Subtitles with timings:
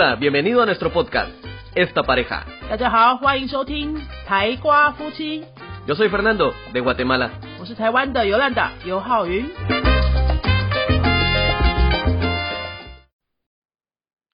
[0.00, 1.32] Hola, bienvenido a nuestro podcast,
[1.74, 2.46] Esta Pareja.
[2.70, 5.44] 大家好，欢迎收听台瓜夫妻
[5.88, 7.32] ，Yo soy Fernando, de Guatemala.
[7.58, 9.44] 我是台湾的尤兰达尤浩云。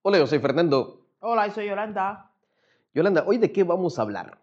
[0.03, 0.99] Hola, yo soy Fernando.
[1.21, 2.27] Hola，soy Yolanda。
[2.93, 4.35] Yolanda, ¿hoy de qué vamos a hablar?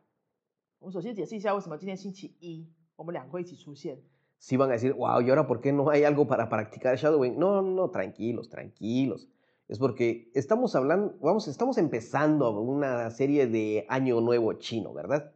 [0.79, 2.65] 我们首先解释一下为什么今天星期一
[2.95, 3.99] 我们两个会一起出现。
[4.39, 7.37] Si van a decir, wow, ¿y ahora por qué no hay algo para practicar shadowing?
[7.37, 9.27] No, no, tranquilos, tranquilos.
[9.71, 15.31] Es porque estamos hablando, vamos, estamos empezando una serie de Año Nuevo chino, ¿verdad?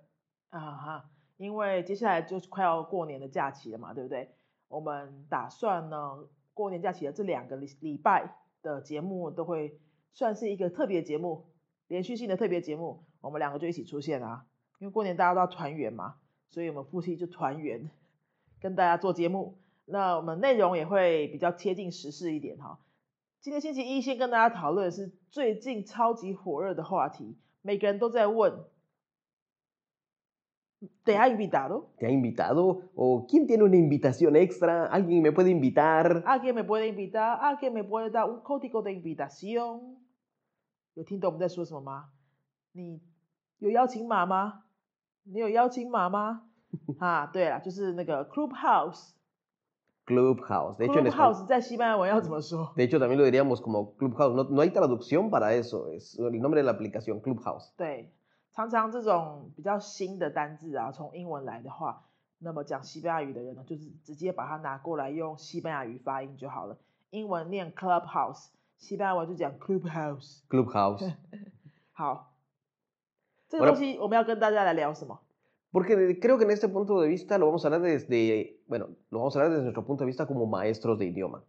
[0.49, 4.29] 啊哈，因为接下来就是快要过年的假期了嘛，对不对？
[4.67, 9.79] 我们打算呢，过年假期的这两个礼礼拜的节目都会
[10.11, 11.45] 算是一个特别节目，
[11.87, 14.45] 连续性的特别节目，我们两个就一起出现啊。
[14.79, 16.15] 因为过年大家都要团圆嘛，
[16.49, 17.89] 所以我们夫妻就团圆，
[18.59, 19.57] 跟大家做节目。
[19.85, 22.77] 那我们内容也会比较贴近时事一点哈。
[23.45, 28.65] 今天星期一，先跟大家讨论的是最近超级火热的话题，每个人都在问。
[31.03, 31.89] ¿Te ha invitado?
[31.99, 32.89] ¿Te ha invitado?
[32.95, 34.87] ¿O quién tiene una invitación extra?
[34.87, 36.23] ¿Alguien me puede invitar?
[36.25, 37.37] ¿Alguien me puede invitar?
[37.39, 39.97] ¿Alguien me puede dar un código de invitación?
[40.95, 42.05] 有听懂我们在说什么吗？
[42.71, 42.99] 你
[43.59, 44.63] 有邀请码吗？
[45.21, 46.47] 你有邀请码吗？
[46.97, 49.11] 啊，对了，就是那个 Clubhouse。
[50.05, 50.77] Clubhouse.
[50.77, 54.35] De hecho, en español- Clubhouse 在西班牙文要怎么说？de hecho, también lo diríamos como Clubhouse.
[54.35, 55.91] No, no hay traducción para eso.
[55.91, 57.71] Es el nombre de la aplicación, Clubhouse.
[57.75, 58.11] 对，
[58.51, 62.03] 常常这种比较新的单字啊，从英文来的话，
[62.39, 66.77] 那么讲西班牙语的人呢，就是直接把它拿过来用西班牙语发音就好了。
[67.09, 70.41] 英文念 Clubhouse，西班牙文就讲 Clubhouse。
[70.49, 71.13] Clubhouse.
[71.93, 72.33] 好，
[73.49, 75.19] 这个东西我们要跟大家来聊什么？
[75.74, 79.36] Porque creo que en este punto de vista lo vamos a hablar desde, bueno, lo vamos
[79.36, 81.44] a hablar desde nuestro punto de vista como maestros de idioma.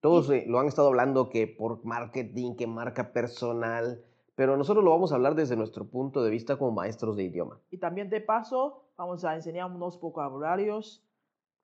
[0.00, 4.04] Todos eh, lo han estado hablando que por marketing, que marca personal,
[4.36, 7.60] pero nosotros lo vamos a hablar desde nuestro punto de vista como maestros de idioma.
[7.70, 11.04] Y también de paso vamos a enseñar unos vocabularios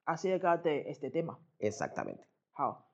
[0.04, 1.38] acerca de este tema。
[1.60, 2.26] Exactamente.
[2.52, 2.84] 好，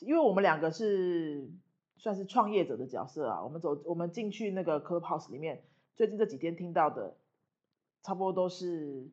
[0.00, 1.50] 因为我们两个是
[1.96, 5.62] 算是创业者的角色啊，我们走我们进去那个 Clubhouse 里面，
[5.96, 7.16] 最近这几天听到的，
[8.07, 9.11] 差不多都是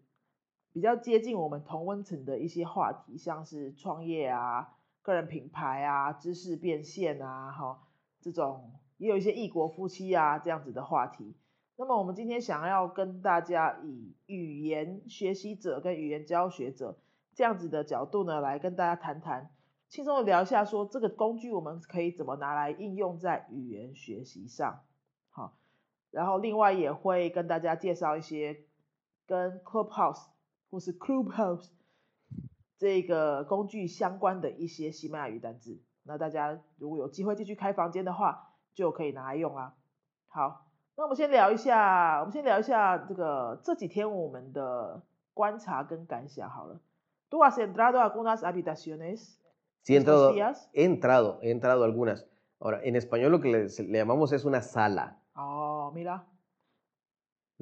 [0.72, 7.82] 比较接近我们同温层的一些话题，像是创业啊、个人品牌啊、知识变现啊，哈，
[8.20, 11.34] 这种也有一些异国夫妻啊这样子的话题。
[11.74, 16.96] 那么我们今天想要跟大家以语言学习者跟语言教学者
[17.34, 19.50] 这样子的角度呢，来跟大家谈谈。
[19.88, 24.84] 轻松的聊一下，说这个工具我们可以怎么拿来应用在语言学习上，
[25.30, 25.56] 好，
[26.12, 28.60] 然后另外也会跟大家介绍一些
[29.26, 30.26] 跟 Clubhouse
[30.70, 31.70] 或是 Clubhouse
[32.76, 35.80] 这个工具相关的一些西班牙语单字。
[36.02, 39.74] 那大家如果有机会继续开房间的话，就可以拿来用啦。
[40.28, 45.02] 好，那我们先聊一下，我们先聊一下这个这几天我们的
[45.32, 46.80] 观察跟感想好了。
[47.30, 49.38] ¿Tú has entrado a algunas habitaciones?
[49.82, 50.68] Sí, he entrado, días?
[50.72, 52.26] he entrado, he entrado a algunas.
[52.58, 55.18] Ahora, en español lo que le, le llamamos es una sala.
[55.36, 56.24] Oh, mira.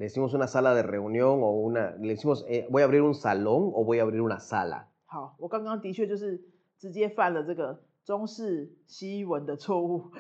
[0.03, 3.15] Le decimos una sala de reunión o una, le decimos, eh, voy a abrir un
[3.15, 4.89] salón o voy a abrir una sala.
[5.07, 6.43] 好，我刚刚的确就是
[6.77, 10.11] 直接犯了这个中式西文的错误。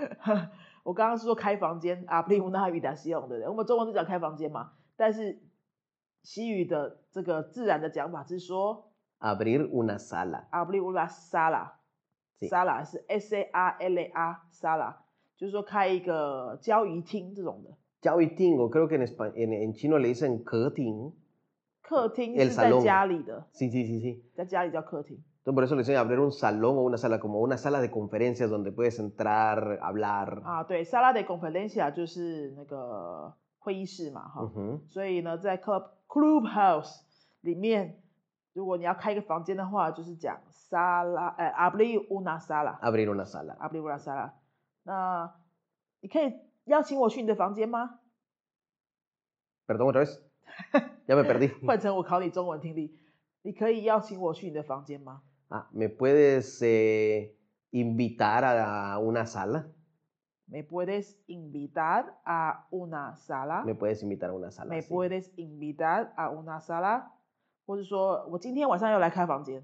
[0.84, 3.48] 我刚刚是说开房间，abrir una habitación，对不对？
[3.48, 5.42] 我们中文是讲开房间嘛，但是
[6.22, 10.48] 西语的这个自然的讲法是说 Abrir una sala.
[10.52, 11.72] abrir una sala。
[12.38, 12.48] Sí.
[12.48, 14.94] sala 是 s a r l a sala，
[15.36, 17.76] 就是说开一个交谊厅这种的。
[18.01, 21.13] Chao y tingo, creo que en, espa- en, en chino le dicen keting.
[21.81, 24.21] 客厅 El 是在 salón 家里的， Sí, sí, sí, sí.
[24.35, 25.17] 在家里叫客厅。
[25.43, 27.89] Entonces por eso le dicen abrir un salón o una sala, como una sala de
[27.89, 30.41] conferencias donde puedes entrar, hablar.
[30.43, 34.41] 啊，对，sala de conferencia 就是那个会议室嘛，哈。
[34.43, 34.79] Ujú.
[34.87, 36.99] 所以呢，在 club clubhouse
[37.41, 37.95] 里面，
[38.53, 43.57] 如果你要开一个房间的话，就是讲 sala，呃，abrir una sala，abrir Abrir una sala.
[43.71, 44.31] una sala。
[44.83, 45.31] 那
[46.01, 46.33] 你可以
[46.65, 47.99] 邀请我去你的房间吗？
[49.67, 50.19] Perdón otra vez.
[51.07, 51.65] Ya me perdí.
[51.65, 52.97] 换成我考你中文听力，
[53.43, 55.21] 你可以邀请我去你的房间吗？
[55.49, 57.33] Ah, ¿Me puedes eh,
[57.71, 59.69] invitar a una sala?
[60.49, 63.63] Me puedes invitar a una sala.
[63.63, 64.69] ¿Me puedes invitar a una sala?
[64.69, 64.89] Me sí.
[64.89, 67.11] puedes invitar a una sala，
[67.65, 69.63] 或者说我今天晚上要来开房间。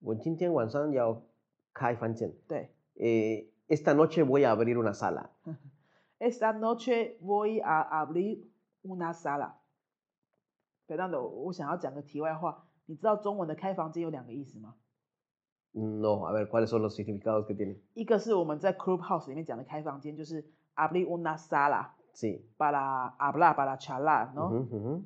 [0.00, 1.22] 我今天晚上要
[1.72, 2.32] 开房间。
[2.48, 5.30] 对 Eh, esta noche voy a abrir una sala.
[6.18, 8.44] ，Esta noche voy a abrir
[8.82, 14.74] una sala。Fernando，我想要讲个题外话，你知道中文的开房间有两个意思吗？
[15.74, 17.78] No, a ver, ¿cuáles son los significados que tiene?
[17.94, 22.42] 一个是我们在 Clubhouse 里面讲的开房间，就是 abrir una sala Sí.
[22.58, 24.50] para hablar, para charlar, ¿no?
[24.50, 25.04] Ujú, ujú.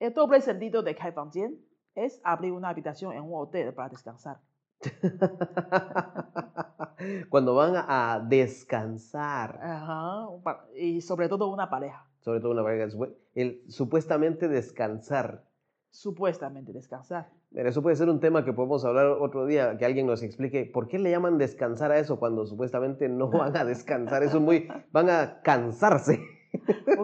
[0.00, 1.56] El doble sentido de 开房间
[1.94, 4.40] es abrir una habitación en un hotel para descansar.
[7.29, 10.27] Cuando van a descansar, Ajá,
[10.75, 12.95] y sobre todo una pareja, sobre todo una pareja,
[13.35, 15.43] el supuestamente descansar.
[15.89, 17.29] supuestamente descansar.
[17.51, 20.63] Mira, eso puede ser un tema que podemos hablar otro día, que alguien nos explique
[20.65, 24.23] por qué le llaman descansar a eso cuando supuestamente no van a descansar.
[24.23, 26.21] Eso es muy, van a cansarse.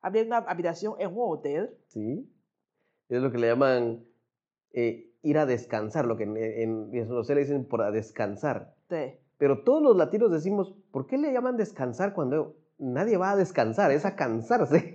[0.00, 2.28] abrir una habitación en un hotel，Sí.
[3.08, 4.04] Es lo que le llaman
[4.72, 8.74] eh, ir a descansar, lo que en, en, en los le dicen por a descansar.
[8.86, 13.90] 对，Pero todos los latinos decimos, ¿por qué le llaman descansar cuando nadie va a descansar?
[13.92, 14.94] Es a cansarse.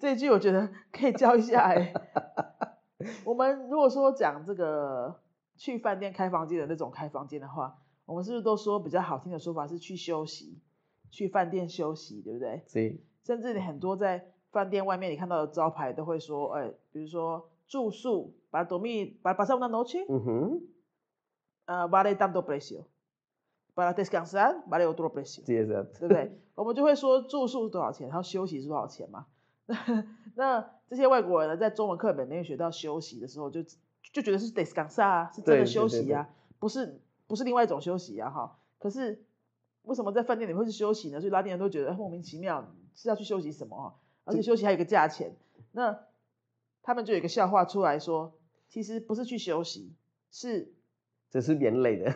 [0.00, 1.92] 这一句我觉得可以教一下哎。
[3.24, 5.14] 我们如果说讲这个
[5.56, 10.58] 去饭店开房间的那种开房间的话，我们是不是都说比较好听的说法是去休息，
[11.10, 12.98] 去饭店休息，对不对？Sí.
[13.24, 20.62] 甚至你很多在饭店外面你看到的招牌都会说，哎，比如说住宿，para dormir para pasar una noche，Ujú.
[21.66, 25.44] 呃，vale tanto precio，para descansar vale otro precio。
[25.46, 26.38] 对不对？
[26.54, 29.26] 我们就会说住宿多少钱，然后休息是多少钱嘛。
[30.36, 33.60] 那这些外国人呢，在中文课本里面学到休息的时候就，
[34.14, 36.30] 就觉得是 descansa 啊，是真的休息对啊，
[36.60, 38.56] 不是不是另外一种休息啊哈。
[38.78, 39.24] 可是
[39.82, 41.20] 为什么在饭店里会是休息呢？
[41.20, 43.94] 所以拉丁人都觉得莫名其妙是要去休息什么哈，
[44.24, 45.34] 而且休息还有个价钱。
[45.72, 45.98] 那
[46.82, 48.38] 他们就有一个笑话出来说，
[48.68, 49.92] 其实不是去休息，
[50.30, 50.72] 是
[51.32, 52.04] Se es bien ley.
[52.04, 52.14] ¿eh?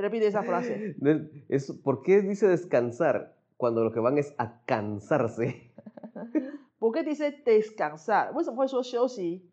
[0.00, 0.94] repite esa frase。
[1.00, 5.72] No, es- ¿Por qué dice descansar cuando lo que van es a cansarse?
[6.78, 8.32] ¿Por qué dice descansar?
[8.32, 9.50] 为什么会说休息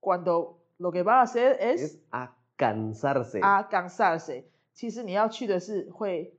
[0.00, 3.40] ？Cuando lo que va a hacer es Es a cansarse.
[3.42, 4.44] a cansarse。
[4.74, 6.34] 其实你要去的是会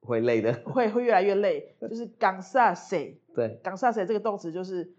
[0.00, 3.16] 会累的会会越来越累，就是 cansarse。
[3.34, 4.94] 对 cansarse 这个动词就是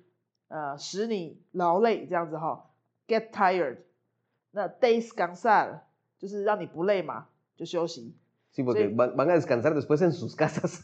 [0.49, 2.69] 呃使你劳累这样子哈
[3.07, 3.77] ，get tired。
[4.51, 5.81] 那 descansar
[6.17, 8.15] 就是让你不累嘛，就休息。
[8.53, 10.81] Sí, porque van, van a descansar después en sus casas.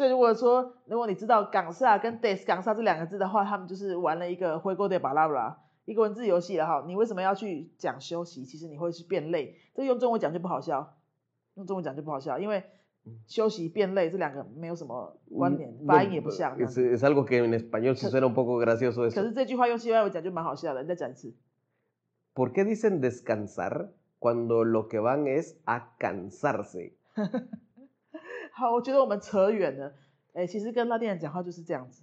[0.00, 6.82] 所以如果说如果你知道港萨跟 des 港萨这两个字的话，他们就是玩了一个回锅的巴拉巴拉一个文字游戏了哈。
[6.86, 8.42] 你为什么要去讲休息？
[8.42, 10.96] 其实你会去变累，这用中文讲就不好笑，
[11.56, 12.64] 用中文讲就不好笑，因为
[13.26, 16.56] 休息变累这两个没有什么关联，Mm, 发音也不像。
[16.56, 21.34] Es, es algo que en español sí suena un poco gracioso 可.是这句话用西班牙文讲就蛮好笑的，你再讲一次。
[22.34, 26.94] ¿Por qué dicen descansar cuando lo que van es a cansarse?
[28.52, 29.92] 好，我觉得我们扯远了。
[30.34, 32.02] 哎，其实跟拉丁人讲话就是这样子。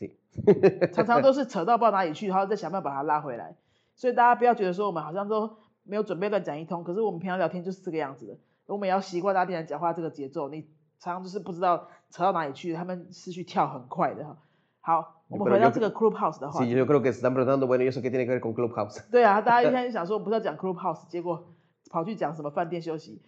[0.94, 3.56] 常常都是扯到不知道哪里去，然后再想办法把它拉回来。
[3.94, 8.38] 所以大家不要觉得说我们好像都没有准备乱讲一通，可是我们平常聊天就是这个样子的。
[8.66, 10.62] 我们也要习惯拉丁人讲话这个节奏，你
[10.98, 14.38] 常常就是不知道扯到哪里去，他们是去跳很快的哈。
[14.80, 18.40] 好，我们回到这个 Clubhouse 的话 Sí, yo creo que se están preguntando, bueno, eso qué tiene que ver
[18.40, 19.10] con Clubhouse?
[19.10, 21.52] 对啊，大家一开始想说不是要讲 Clubhouse，结果
[21.90, 23.20] 跑去讲什么饭店休息。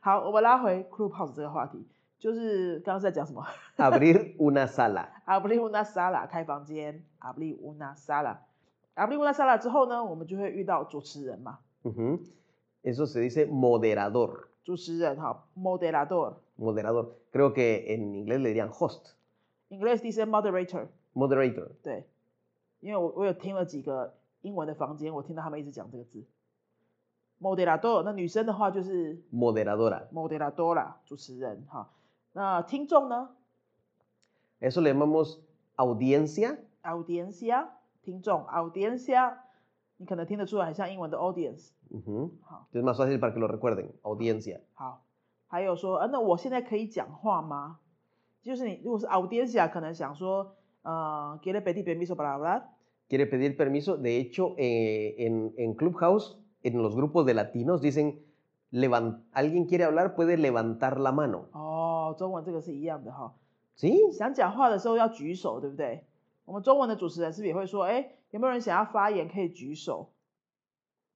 [0.00, 1.86] 好，我们拉回 Clubhouse 这个话题，
[2.18, 5.08] 就是刚刚在讲什么？Abrir una sala.
[5.26, 12.20] abrir una sala 开房间，abrir una sala，abrir una sala 之后呢，我们就会遇到主持人嘛，Ujú.
[12.82, 14.46] Eso se dice moderador.
[14.64, 17.14] 主持人哈，moderador，Moderador.
[17.32, 19.14] Creo que en inglés le dirían host.
[19.68, 21.70] English dice moderator，Moderator.
[21.82, 22.06] 对，
[22.80, 26.24] 因为我我有听了几个英文的房间，我听到他们一直讲这个字
[27.39, 30.07] ，moderador，那女生的话就是 Moderadora.
[30.11, 31.89] moderadora，主持人哈，
[32.33, 33.29] 那听众呢
[34.59, 35.39] Eso le llamamos
[35.75, 36.57] audiencia.
[36.83, 37.67] ，audiencia，
[38.01, 39.37] 听众，audiencia，
[39.97, 42.31] 你可能听得出来很像英文的 audience， Ujú.
[42.43, 42.67] 好。
[42.71, 43.91] Es más fácil para que lo recuerden.
[44.03, 44.61] Audiencia.
[44.73, 45.03] 好，
[45.47, 47.79] 还有说，呃，那我现在可以讲话吗？
[48.41, 52.63] 就是你如果是 audiencia，可能想说，呃，quiere pedir permiso para hablar，
[53.09, 53.97] Quiere pedir permiso.
[53.97, 58.23] De hecho, eh, en, en Clubhouse, en los grupos de latinos, dicen,
[58.71, 61.45] "Levan- alguien quiere hablar, puede levantar la mano.
[61.51, 63.35] 哦，中文这个是一样的哈。
[63.75, 64.11] ¿Sí?
[64.11, 66.05] 想讲话的时候要举手，对不对？
[66.45, 70.09] 我们中文的主持人是不是也会说，哎，有没有人想要发言可以举手？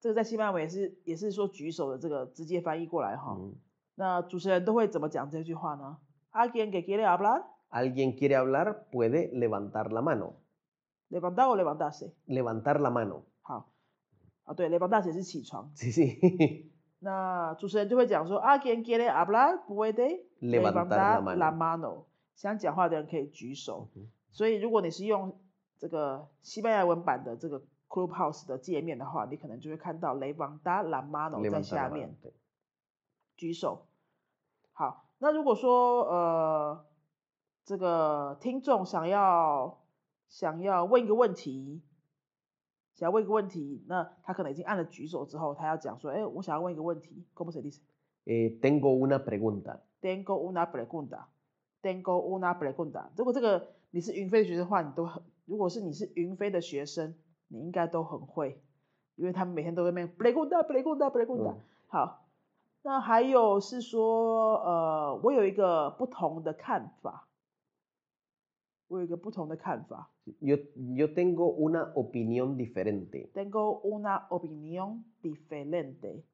[0.00, 3.34] 这个在西班牙文也是也是说举手的这个直接翻译过来哈。
[3.34, 3.54] Mm.
[3.96, 5.98] 那主持人都会怎么讲这句话呢？
[6.32, 10.34] Alguien que quiere hablar, Alguien quiere hablar, puede levantar la mano.
[11.10, 12.12] levantar o levantarse。
[12.26, 13.24] levantar la mano.
[14.43, 16.01] 啊对雷邦大姐是起床嘻是。
[16.99, 23.89] 那主持人就会讲说啊给人给了阿布拉布 way day 雷邦达拉玛瑙想讲话的人可以举手
[24.31, 25.37] 所以如果你是用
[25.77, 32.15] 这个西班牙文版的这个 clubhouse 的界面的话你可能就会看到雷邦达拉玛瑙在下面
[33.35, 33.85] 举手。
[34.71, 36.85] 好那如果说呃
[37.65, 39.81] 这个听众想要
[40.27, 41.81] 想要问一个问题
[42.95, 47.79] 想要问一个问题，那他可能已经按了举手之后，他要讲说，哎，我想要问一个问题，¿Cómo se dice?
[48.25, 49.79] Eh, tengo una pregunta.
[50.01, 51.25] Tengo una pregunta.
[51.81, 53.09] Tengo una pregunta.
[53.17, 57.15] 如果这个你是云飞的学生的话，你都很；如果是你是云飞的学生，
[57.47, 58.61] 你应该都很会，
[59.15, 61.57] 因为他们每天都在那边 pregunta pregunta pregunta、嗯
[61.87, 62.25] 好，
[62.83, 67.27] 那还有是说，呃，我有一个不同的看法，
[68.92, 70.10] 我有一个不同的看法。
[70.40, 70.56] Yo,
[70.96, 73.30] yo tengo una opinión diferente.
[73.32, 76.24] Tengo una opinión diferente.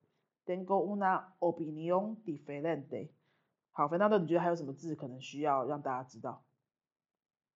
[0.45, 3.11] Tengo una opinión diferente.
[3.73, 6.43] 好，Fernando，你觉得还有什么字可能需要让大家知道？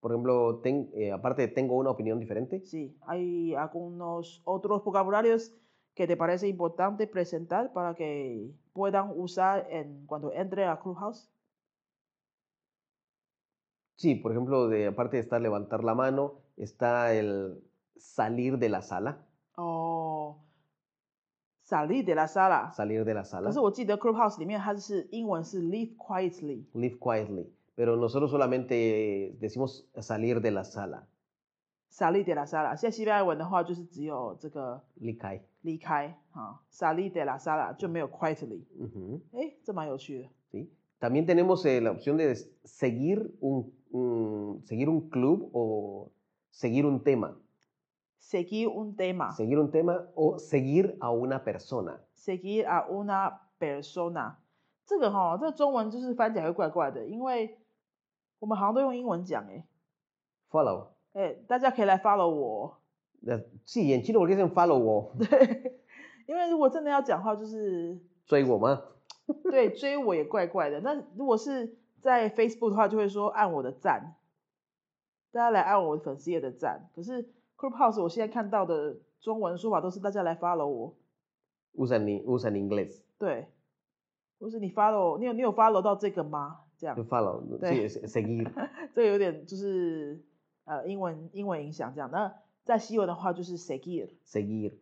[0.01, 2.61] Por ejemplo, ten- eh, aparte de tengo una opinión diferente.
[2.65, 5.53] Sí, hay algunos otros vocabularios
[5.95, 11.29] que te parece importante presentar para que puedan usar en, cuando entre a Clubhouse.
[14.03, 17.61] Sí, por ejemplo, de, aparte de estar levantar la mano, está el
[17.97, 19.19] salir de la sala.
[19.57, 20.37] 哦，
[21.65, 22.73] salir de la sala。
[22.73, 23.53] Salir de la 可 sala.
[23.53, 26.65] 是我记得 Clubhouse 里面它是英文是 leave quietly。
[26.75, 27.47] Live quietly.
[27.75, 31.07] Pero nosotros solamente decimos salir de la sala.
[31.91, 35.41] salir de la sala，现在西班牙文的话就是只有这个 Likai.
[35.63, 38.63] 离开啊，salir de la sala 就没有 quietly。
[38.79, 40.29] Ujú, 哎，这蛮有趣的。
[40.53, 40.69] ¿sí?
[41.01, 46.12] También tenemos eh, la opción de des- seguir un, un- seguir un club o
[46.52, 47.38] seguir un tema.
[48.18, 49.32] seguir un tema。
[49.32, 52.00] Seguir un tema o seguir a una persona.
[52.16, 54.36] seguir a una persona，
[54.86, 57.58] 这个哈、这个中文就是翻起来会怪怪的，因为
[58.40, 59.66] 我们好像都用英文讲哎
[60.50, 60.88] Follow.
[61.14, 62.78] 哎，大家可以来 follow 我
[63.26, 65.82] ，Eh, Sí, en chino porque dicen follow 我对，
[66.28, 68.82] 因为如果真的要讲话，就是追我吗？
[69.44, 70.80] 对追我也怪怪的。
[70.82, 74.18] 那如果是在 Facebook 的话，就会说按我的赞，
[75.32, 76.90] 大家来按我粉丝页的赞。
[76.94, 80.94] 可是 Clubhouse 我现在看到的中文说法都是大家来 follow 我
[81.76, 83.48] ，，usan usan English 对，
[84.38, 86.60] 或是你 follow 你有你有 follow 到这个吗？
[86.78, 86.96] 这样。
[87.08, 87.58] Follow.
[87.58, 87.88] 对。
[87.88, 88.52] seguir.
[88.94, 90.22] 这个有点就是
[90.66, 92.12] 呃英文英文影响这样。
[92.12, 94.74] 那在西文的话就是 seguir，seguir.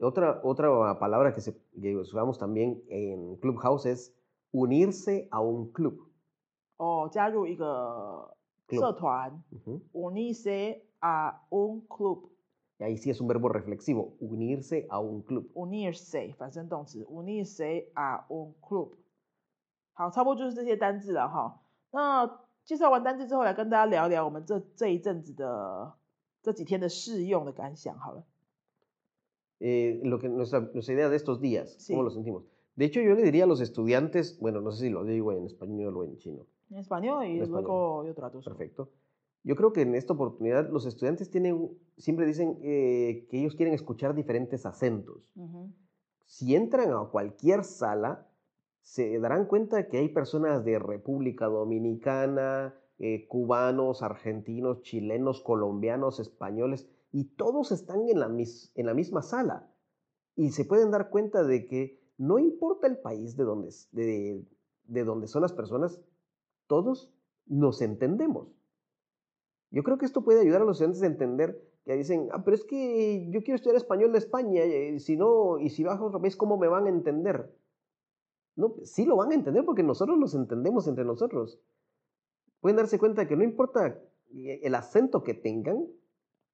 [0.00, 4.12] Otra, otra palabra que, se, que usamos también en Clubhouse es
[4.52, 5.94] unirse a un club.
[6.76, 8.36] 哦，加入一个
[8.68, 12.30] 社团 Ujú.，unirse a un club。
[12.78, 15.48] Y ahí sí es un verbo reflexivo, unirse a un club.
[15.54, 18.90] unirse 反身动词，unirse a un club。
[19.92, 21.62] 好，差不多就是这些单字了哈。
[21.92, 22.26] 那
[22.64, 25.94] 介绍完单字之后，来跟大家聊聊我们这这一阵子的
[26.42, 28.24] 这几天的试用的感想好了。
[29.60, 31.94] Eh, lo que nuestra, nuestra idea de estos días, Sí.
[31.94, 32.42] ¿cómo lo sentimos?
[32.74, 35.46] De hecho, yo le diría a los estudiantes, bueno, no sé si lo digo en
[35.46, 37.62] español o en chino, español y En español.
[37.64, 38.50] luego yo traduzo.
[38.50, 38.88] perfecto.
[39.42, 43.74] Yo creo que en esta oportunidad los estudiantes tienen, siempre dicen eh, que ellos quieren
[43.74, 45.30] escuchar diferentes acentos.
[45.36, 45.72] 嗯哼
[46.26, 48.26] ，si entran a cualquier sala,
[48.80, 56.86] se darán cuenta que hay personas de República Dominicana, eh, cubanos, argentinos, chilenos, colombianos, españoles,
[57.12, 59.70] y todos están en la, mis- en la misma sala.
[60.36, 64.42] Y se pueden dar cuenta de que no importa el país de donde, de,
[64.84, 66.00] de donde son las personas,
[66.67, 67.11] todos
[67.45, 68.47] nos entendemos.
[69.71, 72.55] Yo creo que esto puede ayudar a los estudiantes a entender que dicen, ah, pero
[72.55, 76.07] es que yo quiero estudiar español de España, eh, si no, y si bajo a
[76.07, 77.51] otro país, ¿cómo me van a entender?
[78.55, 81.59] No, pues sí lo van a entender porque nosotros los entendemos entre nosotros.
[82.59, 83.99] Pueden darse cuenta de que no importa
[84.33, 85.87] eh, el acento que tengan,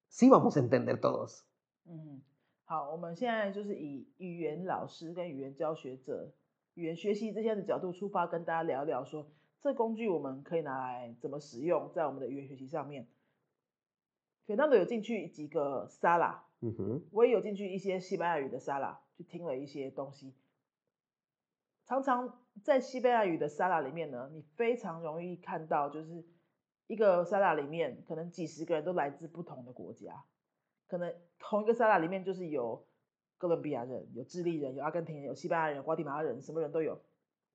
[0.08, 1.44] sí vamos a entender todos.
[1.88, 2.22] 嗯，
[2.66, 6.32] 好，我们现在就是以语言老师跟语言教学者、
[6.76, 9.28] 语言学习这些的角度出发，跟大家聊聊说，
[9.63, 13.07] 这工具我们可以拿来怎么使用在我们的语言学习上面。
[14.47, 17.03] Fernando 有进去几个 Sala，Ujú.
[17.13, 20.35] 我也有进去一些西班牙语的 Sala，去听了一些东西。
[21.85, 26.25] 常常在西班牙语的 Sala 里面呢，你非常容易看到，就是
[26.87, 30.25] 一个 Sala 里面可能几十个人都来自不同的国家，
[30.89, 32.87] 可能同一个 Sala 里面就是有
[33.39, 37.01] 哥伦比亚人、有智利人、有阿根廷人、有西班牙人、瓜地马拉人，什么人都有，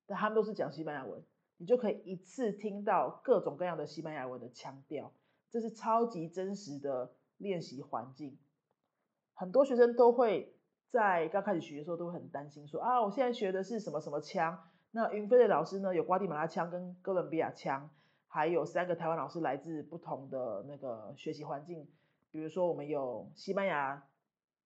[0.06, 1.22] 但他们都是讲西班牙文，
[1.58, 5.12] 你就可以一次听到各种各样的西班牙文的腔调，
[5.50, 8.36] 这是超级真实的练习环境。
[9.34, 10.54] 很多学生都会
[10.90, 14.68] 在刚开始学的时候都很担心，说啊，我现在学的是什么什么腔？
[14.92, 17.90] 那云飞的老师呢，有瓜地马拉腔跟哥伦比亚腔，
[18.28, 21.86] 还有三个台湾老师来自不同的那个学习环境，
[22.30, 24.06] 比如说我们有西班牙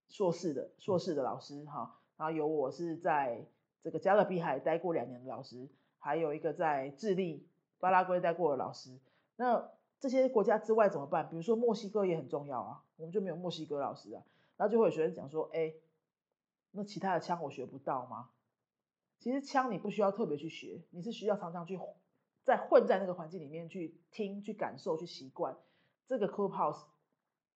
[0.08, 3.44] 硕士的硕士的老师哈，然后有我是在
[3.82, 5.68] 这个加勒比海待过两年的老师，
[6.00, 7.46] 还有一个在智利、
[7.78, 8.98] 巴拉圭待过的老师。
[9.36, 11.30] 那这些国家之外怎么办？
[11.30, 14.22] 比如说墨西哥也很重要啊，我们就没有墨西哥老师啊。
[14.56, 15.72] 然后就会有学生讲说，哎，
[16.72, 18.30] 那其他的枪我学不到吗？
[19.18, 21.78] 其实枪你不需要特别去学，你是需要常常去
[22.44, 25.56] 在混在那个环境里面去听、去感受、去习惯。
[26.06, 26.84] 这个 Clubhouse，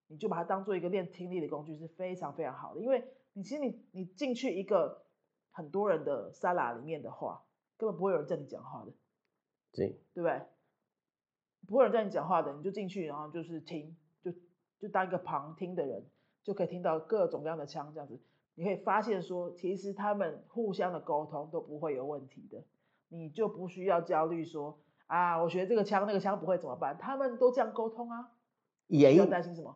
[0.06, 2.80] 你就把它当做一个练听力的工具，是非常非常好的。
[2.80, 5.02] 因为你其实你你进去一个
[5.50, 7.42] 很多人的 sala 里面的话，
[7.76, 8.92] 根本不会有人叫你讲话的，
[9.72, 10.40] 对对不对？
[11.66, 14.32] 不会有人叫你讲话的，你就进去，然后就是听，就
[14.78, 16.04] 就当一个旁听的人。
[16.44, 18.20] 就可以听到各种各样的枪，这样子，
[18.54, 22.62] 你可以发现说，其实他们互相的沟通都不会有问题的，
[23.08, 26.98] 你就不需要焦虑说，啊，我学这个枪，那个枪不会怎么办？
[26.98, 28.30] 他们都这样沟通啊。
[28.88, 29.16] Y ahí,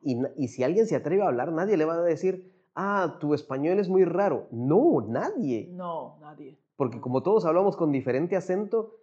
[0.03, 3.33] y, y si alguien se atreve a hablar, nadie le va a decir, ah, tu
[3.33, 4.47] español es muy raro.
[4.51, 5.69] No, nadie.
[5.75, 6.59] No, nadie.
[6.79, 8.95] Porque como todos hablamos con diferente acento,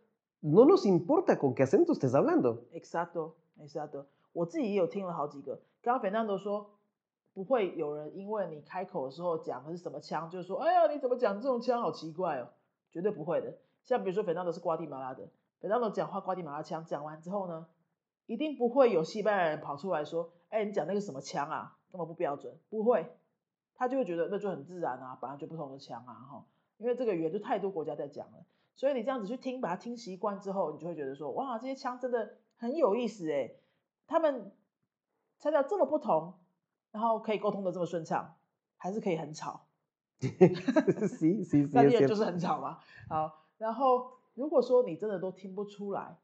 [0.41, 2.63] no nos importa con qué acento estés hablando.
[2.71, 4.05] Exacto, exacto.
[4.33, 5.61] 我自己也有听了好几个。
[5.83, 6.71] 刚刚斐南多说。
[7.35, 12.47] 不会有人因为你开口的时候讲的是什么枪，就是说，哎呀，你怎么讲这种枪，好奇怪哦，
[12.89, 13.53] 绝对不会的。
[13.83, 15.27] 像比如说，斐纳德是瓜地马拉的，
[15.59, 17.67] 斐纳德讲话瓜地马拉枪，讲完之后呢，
[18.25, 23.05] 一定不会有西班牙人跑出来说，哎，你讲那个什么枪啊，那么不标准，不会，
[23.75, 26.45] 他就会觉得那就很自然啊，本来就不同的枪啊，哈，
[26.77, 33.59] 因为这个语言就太多国家在讲了，所以你这样子去听，把它听习惯之后，你就会觉得说，哇，这些枪真的很有意思诶，
[34.07, 34.51] 他们
[35.37, 36.35] 材料这么不同。
[36.91, 38.37] 然后可以沟通的这么顺畅，
[38.77, 39.65] 还是可以很吵。
[40.21, 42.79] 是是那也就是很吵嘛。
[43.09, 46.17] 好，然后如果说你真的都听不出来，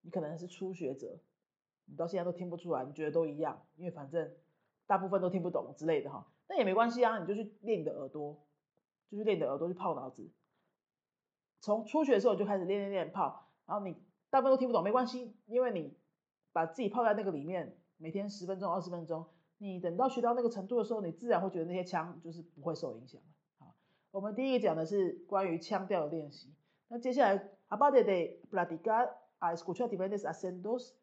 [0.00, 1.20] 你可能是初学者，
[1.84, 4.28] 你到现在都听不出来，你觉得都一样，因为反正
[4.84, 8.36] 大部分都听不懂之类的哈，那也没关系啊，你就去练你的耳朵，
[9.10, 10.30] 就是练你的耳朵去泡脑子。
[11.60, 13.96] 从初学的时候就开始练练练泡，然后你
[14.30, 15.96] 大部分都听不懂没关系，因为你
[16.52, 19.26] 把自己泡在那个里面，每天十分钟、二十分钟。
[19.58, 23.20] 你等到学到那个程度的时候，你自然会觉得那些腔就是不会受影响
[23.58, 23.74] 好，
[24.10, 26.54] 我们第一个讲的是关于腔调的练习。
[26.88, 30.94] 那接下来，aparte de practicar a escuchar diferentes acentos,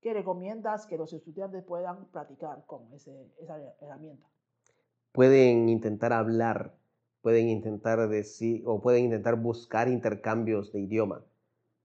[0.00, 4.26] ¿qué recomiendas que los estudiantes puedan practicar con ese esa herramienta?
[5.12, 6.72] Pueden intentar hablar,
[7.22, 11.24] pueden intentar decir o pueden intentar buscar intercambios de idioma.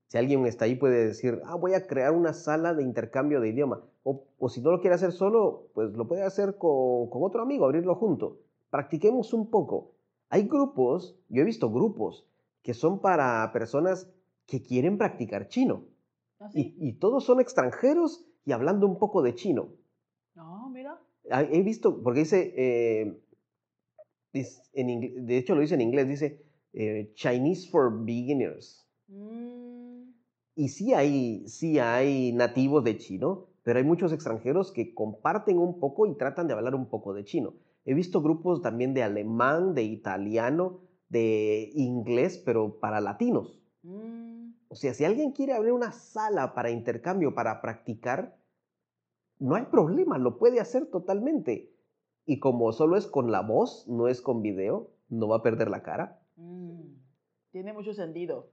[0.08, 3.50] Si alguien está ahí puede decir, ah, voy a crear una sala de intercambio de
[3.50, 3.82] idioma.
[4.02, 7.94] O, si no lo quiere hacer solo, pues lo puede hacer con, otro amigo, abrirlo
[7.94, 8.38] junto.
[8.70, 9.92] Practiquemos un poco.
[10.30, 12.26] Hay grupos, yo he visto grupos,
[12.62, 14.10] que son para personas
[14.46, 15.84] que quieren practicar chino.
[16.40, 19.68] ¿Ah, y, todos son extranjeros y hablando un poco de chino.
[20.34, 20.98] No, mira.
[21.30, 23.20] Ah, he visto, porque dice, eh,
[24.32, 28.86] en, de hecho lo dice en inglés, dice eh, Chinese for Beginners.
[29.08, 30.10] Mm.
[30.54, 35.78] Y sí hay, sí hay nativos de chino, pero hay muchos extranjeros que comparten un
[35.78, 37.54] poco y tratan de hablar un poco de chino.
[37.84, 43.62] He visto grupos también de alemán, de italiano, de inglés, pero para latinos.
[43.82, 44.50] Mm.
[44.68, 48.36] O sea, si alguien quiere abrir una sala para intercambio, para practicar,
[49.38, 51.72] no hay problema, lo puede hacer totalmente.
[52.27, 55.69] Y como solo es con la voz, no es con video, no va a perder
[55.69, 56.19] la cara.
[56.35, 56.95] Mm.
[57.51, 58.45] Tiene mucho sentido.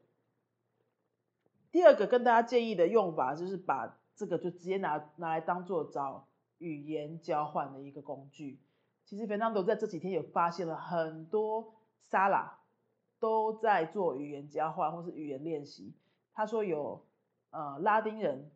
[1.70, 6.26] 第二个跟大家建议的用法，就是把这个就直接拿拿来当做找
[6.58, 8.58] 语言交换的一个工具。
[9.04, 11.72] 其实 Fernando 在这几天有发现了很多
[12.10, 12.50] Sala
[13.20, 15.94] 都在做语言交换或是语言练习。
[16.34, 17.06] 他说有
[17.50, 18.50] 呃拉丁人，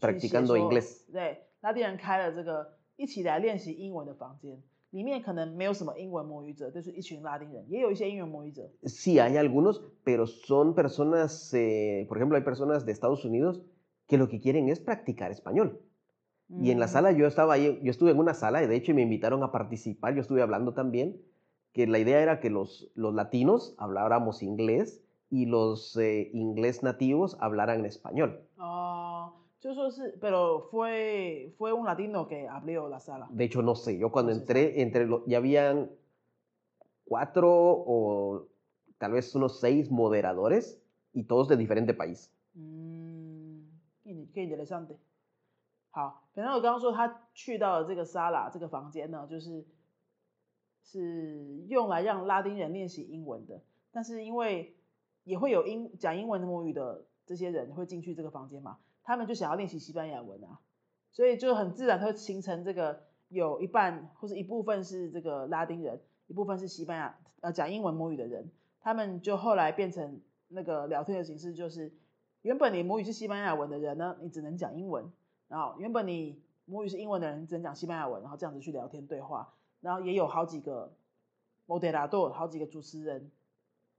[0.00, 4.62] practicando inglés，对，拉丁人开了这个 一起来练习英文的房间。
[4.90, 8.70] 里面可能没有什么英文母语者，就是一群拉丁人，也有一些英文母语者。
[8.84, 13.60] Sí, hay algunos, pero son personas, eh, por ejemplo, hay personas de Estados Unidos
[14.06, 15.80] que lo que quieren es practicar español.
[16.48, 18.94] Y en la sala yo estaba ahí, yo estuve en una sala y de hecho
[18.94, 21.20] me invitaron a participar, yo estuve hablando también,
[21.72, 27.36] que la idea era que los, los latinos habláramos inglés y los eh, inglés nativos
[27.40, 28.40] hablaran español.
[28.56, 28.99] Ah.
[29.60, 33.28] 就说是，pero fue fue un latino que abrió la sala.
[33.30, 35.90] De hecho no sé, yo cuando entré entre los ya habían
[37.04, 38.46] cuatro o
[38.98, 40.78] tal vez unos seis moderadores
[41.12, 42.30] y todos de diferente país.
[42.54, 43.62] Mm,
[44.32, 44.96] qué interesante.
[45.90, 49.64] 好，反正我刚刚说他去到了这个沙拉这个房间呢，就是
[50.82, 53.62] 是用来让拉丁人练习英文的。
[53.90, 54.76] 但是因为
[55.24, 60.59] 也会有英讲英文母语的这些人会进去这个房间嘛， 他们就想要练习西班牙文啊，
[61.11, 71.91] 所以就很自然会形成这个有一半或者一部分是这个拉丁人，一部分是西班牙呃讲英文母语的人，他们就后来变成那个聊天的形式，就是
[72.41, 75.11] 原本你母语是西班牙文的人呢，你只能讲英文，
[75.47, 80.93] 然后原本你母语是英文的人只能讲西班牙文，然后这样子去聊天对话，然后也有好几个
[81.67, 83.31] moderador 好几个主持人。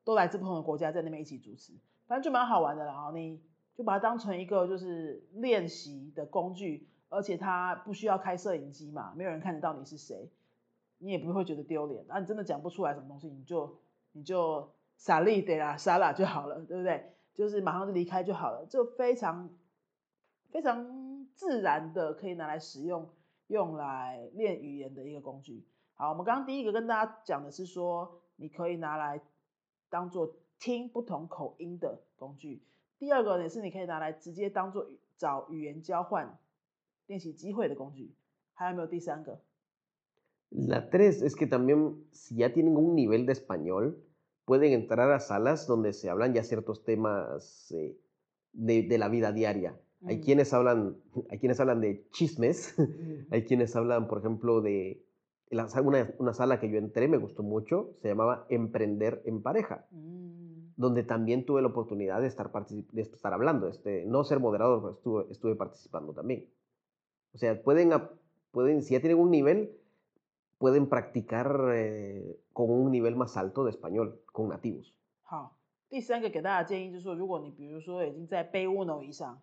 [0.05, 1.73] 都来自不同的国家，在那边一起主持，
[2.09, 2.85] 反正就蛮好玩的。
[2.85, 3.41] 然后你
[3.75, 10.31] 就把它当成一个就是练习的工具，而且它不需要开摄影机嘛，没有人看得到你是谁，
[10.99, 12.05] 你也不会觉得丢脸。
[12.09, 13.79] 那你真的讲不出来什么东西，你就
[14.13, 17.13] 你就傻利得啦，傻啦就好了，对不对？
[17.35, 19.49] 就是马上就离开就好了，就非常
[20.51, 23.09] 非常自然的可以拿来使用，
[23.47, 25.67] 用来练语言的一个工具。
[25.95, 29.21] 好，我们刚刚第一个跟大家讲的是说，你可以拿来。
[29.93, 32.63] 当做听不同口音的工具。
[33.02, 36.38] 第二个也是你可以拿来直接当做找语言交换
[37.06, 38.16] 练习机会的工具。
[38.54, 39.40] 还有没有第三个？
[40.50, 43.98] La tres es que también si ya tienen un nivel de español
[44.46, 47.68] pueden entrar a salas donde se hablan ya ciertos temas
[48.54, 49.78] de, de la vida diaria.
[50.06, 50.96] Hay quienes hablan,
[51.30, 52.76] hay quienes hablan de chismes,
[53.32, 55.04] hay quienes hablan, por ejemplo, de
[55.52, 60.31] una, una, sala que yo entré, me gustó mucho, se llamaba Emprender en Pareja, mm.
[60.76, 64.94] donde también tuve la oportunidad de estar, de estar hablando, este, no ser moderador, pero
[64.94, 66.48] estuve, estuve participando también.
[67.34, 67.92] O sea, pueden,
[68.52, 69.72] pueden, si ya tienen un nivel,
[70.60, 74.94] pueden practicar eh, con un nivel más alto de español, con nativos.
[75.22, 75.58] 好，
[75.90, 79.42] 第三个给大家建议就是说，如果你比如说已经在 B1 以上、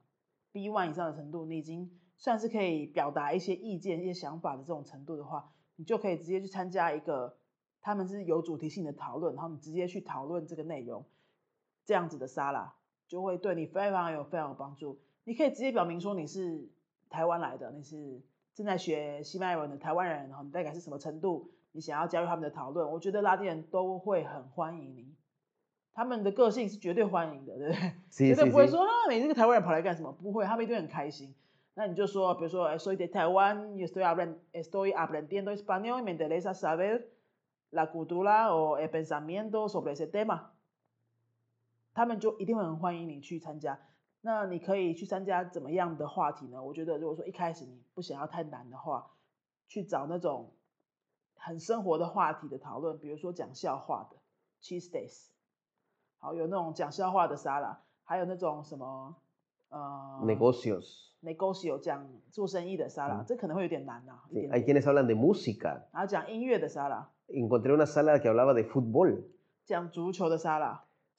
[0.52, 7.36] B1 以上的程度，你已经算是可以表达一些意见、一些想法的这种程度的话，你就可以直接去参加一个，
[7.80, 11.04] 他们是有主题性的讨论，然后你直接去讨论这个内容，
[11.89, 12.71] 这样子的沙拉
[13.07, 14.99] 就会对你非常有非常有帮助。
[15.23, 16.69] 你可以直接表明说你是
[17.09, 18.21] 台湾来的，你是
[18.53, 25.15] 正在学西班牙文的台湾人，然后你大概是什么程度，你想要加入他们的讨论，我觉得拉丁人都会很欢迎你，
[25.95, 27.93] 他们的个性是绝对欢迎的，对不对？
[28.11, 30.11] 绝对不会说啊，你这个台湾人跑来干什么？
[30.11, 31.33] 不会，他们一定很开心。
[31.73, 34.03] 那你就说，比如说，soy de Taiwán y estoy
[34.53, 37.07] estoy aprendiendo español me interesa saber
[37.71, 40.53] la cultura o el pensamiento sobre ese tema。
[41.93, 43.79] 他们就一定会很欢迎你去参加。
[44.21, 46.61] 那你可以去参加怎么样的话题呢？
[46.61, 49.11] 我觉得，如果说一开始你不想要太难的话，
[49.67, 50.51] 去找那种
[51.35, 54.17] 很生活的话题的讨论，比如说讲笑话的
[54.61, 55.27] cheese days，
[56.17, 59.15] 好，有那种讲笑话的沙拉，还有那种什么
[59.69, 61.07] 呃 negocios。
[61.21, 64.19] negocio 讲做生意的沙拉，这可能会有点难呐。
[64.31, 65.83] Hay quienes hablan de música。
[65.93, 67.09] 然后讲音乐的沙拉。
[67.27, 69.23] Encontré una sala que hablaba de fútbol。
[69.65, 70.83] 讲足球的沙拉。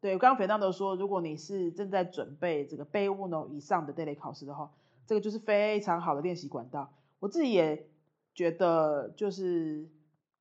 [0.00, 4.70] 对刚刚肥当都说，如果你是正在准备这个 B1 以上的 daily 考试的话，
[5.06, 6.92] 这个就是非常好的练习管道。
[7.18, 7.88] 我自己也
[8.34, 9.88] 觉得，就是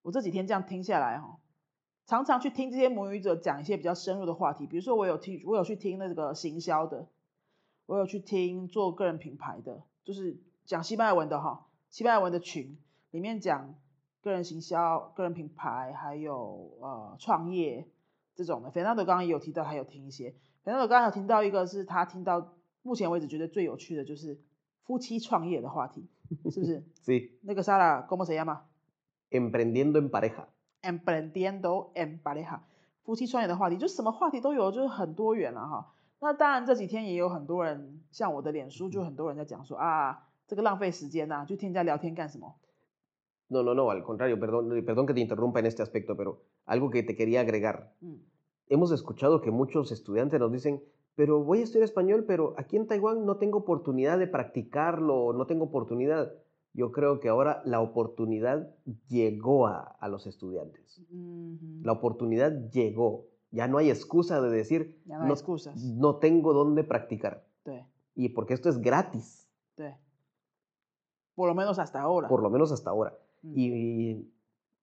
[0.01, 1.39] 我这几天这样听下来哈，
[2.05, 7.07] 常常去听这些母语者讲一些比较深入的话题，比如说我有听，我有去听那个行销的。
[7.87, 12.79] 我有去听做个人品牌的，就是讲西班牙文的哈，西班牙文的群
[13.11, 13.75] 里面讲
[14.23, 17.87] 个人行销、个人品牌，还有呃创业
[18.35, 18.69] 这种的。
[18.69, 20.31] 费纳德刚刚也有提到，还有听一些。
[20.63, 24.39] 费纳德刚刚有听到一个是他听到目前为止觉得最有趣的就是
[24.83, 26.07] 夫妻创业的话题，
[26.51, 26.83] 是不是？
[27.03, 27.31] 是。
[27.41, 30.45] 那个 Sara，¿cómo se llama？Emprendiendo en pareja。
[30.81, 32.59] Emprendiendo en pareja，
[33.03, 35.93] 夫妻创业的话题，就什么话题都有，就是很多元了哈。
[36.19, 42.55] 那当然，这几天也有很多人，像我的脸书，就很多人在讲说啊，这个浪费时间呐，就听人家聊天干什么
[43.47, 47.03] ？No, no, no, al contrario, perdón, perdón que te interrumpa en este aspecto, pero algo que
[47.03, 47.93] te quería agregar.
[48.67, 50.83] Hemos escuchado que muchos estudiantes nos dicen,
[51.15, 55.45] pero voy a estudiar español, pero aquí en Taiwán no tengo oportunidad de practicarlo, no
[55.45, 56.33] tengo oportunidad.
[56.73, 58.75] Yo creo que ahora la oportunidad
[59.07, 61.01] llegó a, a los estudiantes.
[61.81, 63.27] La oportunidad llegó.
[63.51, 65.81] Ya no hay excusa de decir, no, excusas.
[65.81, 67.45] no tengo dónde practicar.
[68.13, 69.47] Y porque esto es gratis.
[71.35, 72.27] por lo menos hasta ahora.
[72.27, 73.17] por lo menos hasta ahora.
[73.41, 73.53] Mm.
[73.55, 74.33] Y, y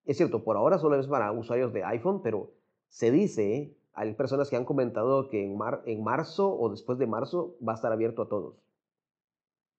[0.05, 2.51] es cierto, por ahora solo es para usuarios de iPhone, pero
[2.89, 7.07] se dice, hay personas que han comentado que en, mar- en marzo o después de
[7.07, 8.57] marzo va a estar abierto a todos.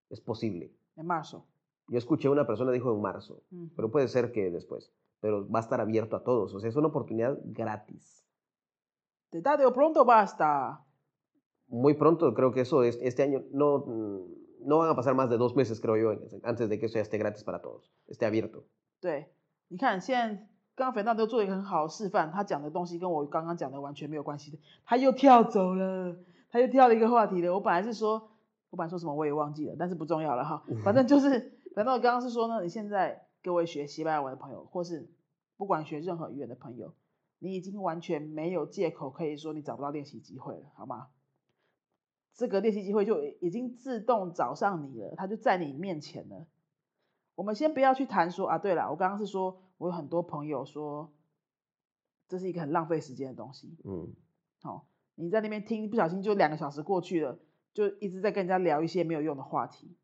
[0.10, 0.72] Es posible.
[0.96, 1.46] En marzo.
[1.88, 3.42] Yo escuché una persona dijo en marzo,
[3.76, 6.54] pero puede ser que después, pero va a estar abierto a todos.
[6.54, 8.26] O sea, es una oportunidad gratis.
[9.32, 10.80] De tarde o pronto va hasta.
[11.68, 13.84] Muy pronto, creo que eso es, este año no,
[14.60, 17.02] no van a pasar más de dos meses, creo yo, antes de que eso ya
[17.02, 18.66] esté gratis para todos, esté abierto.
[19.02, 19.28] 对，
[19.74, 20.36] 你看现在
[20.76, 26.16] 刚刚肥娜都做一个很好的示范，他讲的东西跟我刚刚讲的完全没有关系的，他又跳走了，
[26.52, 27.52] 他又跳了一个话题了。
[27.52, 28.30] 我本来是说，
[28.70, 35.10] 我本来说什么我也忘记了，但是不重要了哈，反正就是，反正我刚刚是说呢，你现在各位学西班牙文的朋友，或是
[35.58, 36.94] 不管学任何语言的朋友，
[37.40, 41.08] 你已经完全没有借口可以说你找不到练习机会了，好吗？
[42.36, 46.46] 这个练习机会就已经自动找上你了，它就在你面前了。
[47.36, 51.12] 我们先不要去谈说啊，对了，我刚刚是说，我有很多朋友说，
[52.28, 53.76] 这是一个很浪费时间的东西。
[53.84, 54.14] 嗯，
[54.62, 57.40] 好、你在那边听，不小心就两个小时过去了，
[57.74, 59.96] 就一直在跟人家聊一些没有用的话题，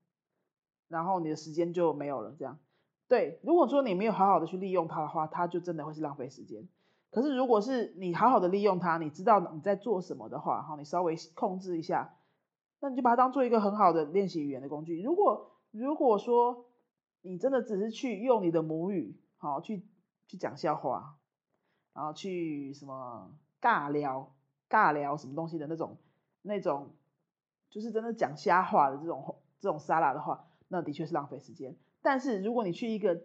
[0.88, 2.36] 然后你的时间就没有了。
[2.38, 2.58] 这样，
[3.08, 6.68] 对，如果说你没有好好的去利用它的话，它就真的会是浪费时间。
[7.12, 12.16] 可是如果是你好好的利用它，你知道你在做什么的话，哈，你稍微控制一下，
[12.80, 15.02] 那你就把它当做一个很好的练习语言的工具。
[15.02, 16.66] 如果如果说
[17.22, 19.86] 你真的只是去用你的母语，好去
[20.28, 21.18] 去讲笑话，
[21.94, 24.34] 然后去什么尬聊、
[24.70, 25.98] 尬聊什么东西的那种
[26.42, 26.92] 那种，
[27.70, 31.76] 就是真的讲瞎话的这种这种沙拉的话，那的确是浪费时间。
[32.02, 33.22] 但是如果你去一个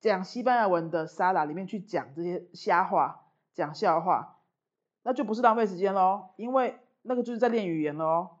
[0.00, 4.40] 讲西班牙文的沙拉里面去讲这些瞎话、讲笑话，
[5.04, 8.38] 那就不是浪费时间喽，因为那个就是在练语言喽。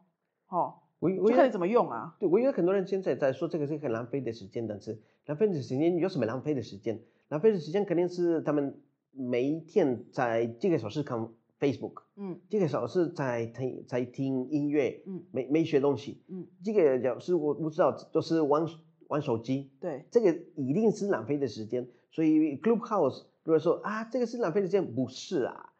[0.48, 2.14] 哦，我我就看你怎么用啊。
[2.20, 7.00] 对，我觉得很多人现在在说这个是很浪费的时间，但是浪费的时间有什么浪费的时间？
[7.28, 18.64] 浪费的时间肯定是他们每一天在这个小时看 Facebook，嗯这个小时在听在听音乐，嗯没没学东西，嗯，这个小时我不知道，就是玩
[19.08, 21.88] 玩手机，对，这个一定是浪费的时间。
[22.12, 25.72] 所以 Clubhouse 如果说啊这个是浪费的时间，不是啊，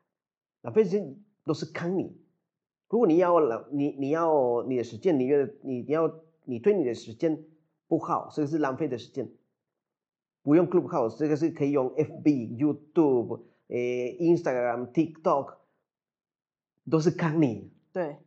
[0.62, 2.16] 浪费时间都是坑你。
[2.92, 6.12] 如果你要浪你你要你的时间，你觉得你你要
[6.44, 7.42] 你对你的时间
[7.88, 9.30] 不好，这个是浪费的时间。
[10.42, 15.54] 不用 Clubhouse，这个是可以用 FB、YouTube、呃 Instagram、TikTok，
[16.90, 17.72] 都是看你。
[17.94, 18.18] 对，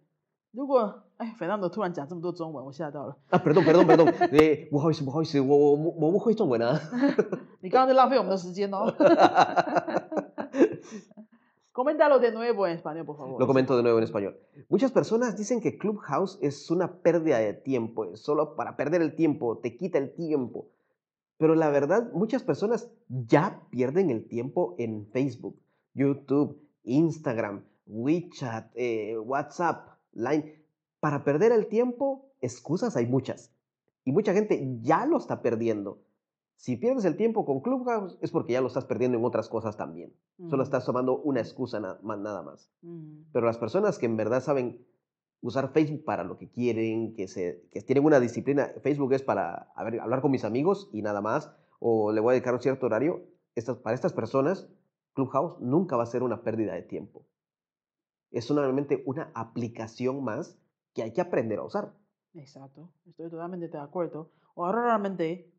[0.51, 3.17] 如果哎，斐浪德突然讲这么多中文，我吓到了。
[3.29, 6.79] 啊，perdón perdón perdón，诶， 不好意思不好意思，我我我我不会中文啊。
[7.61, 8.91] 你刚刚在浪费我们的时间哦。
[11.75, 13.37] Coméntalo de nuevo en español, por favor.
[13.37, 14.39] Lo comento de nuevo en español.
[14.69, 19.13] Muchas personas dicen que Clubhouse es una pérdida de tiempo, es solo para perder el
[19.13, 20.69] tiempo, te quita el tiempo.
[21.35, 25.59] Pero la verdad, muchas personas ya pierden el tiempo en Facebook,
[25.93, 30.63] YouTube, Instagram, WeChat, eh, WhatsApp, Line.
[31.01, 33.51] Para perder el tiempo, excusas hay muchas.
[34.05, 35.99] Y mucha gente ya lo está perdiendo.
[36.55, 39.75] Si pierdes el tiempo con Clubhouse es porque ya lo estás perdiendo en otras cosas
[39.77, 40.13] también.
[40.49, 42.71] Solo Mm, estás tomando una excusa na- nada más.
[42.81, 44.85] mm, Pero las personas que en verdad saben
[45.41, 49.69] usar Facebook para lo que quieren, que, se, que tienen una disciplina, Facebook es para
[49.75, 52.61] a ver, hablar con mis amigos y nada más, o le voy a dedicar un
[52.61, 54.67] cierto horario, estas, para estas personas,
[55.13, 57.25] Clubhouse nunca va a ser una pérdida de tiempo.
[58.31, 60.57] Es solamente una aplicación más
[60.93, 61.93] que hay que aprender a usar.
[62.33, 64.31] Exacto, estoy totalmente de acuerdo.
[64.55, 65.53] Ahora realmente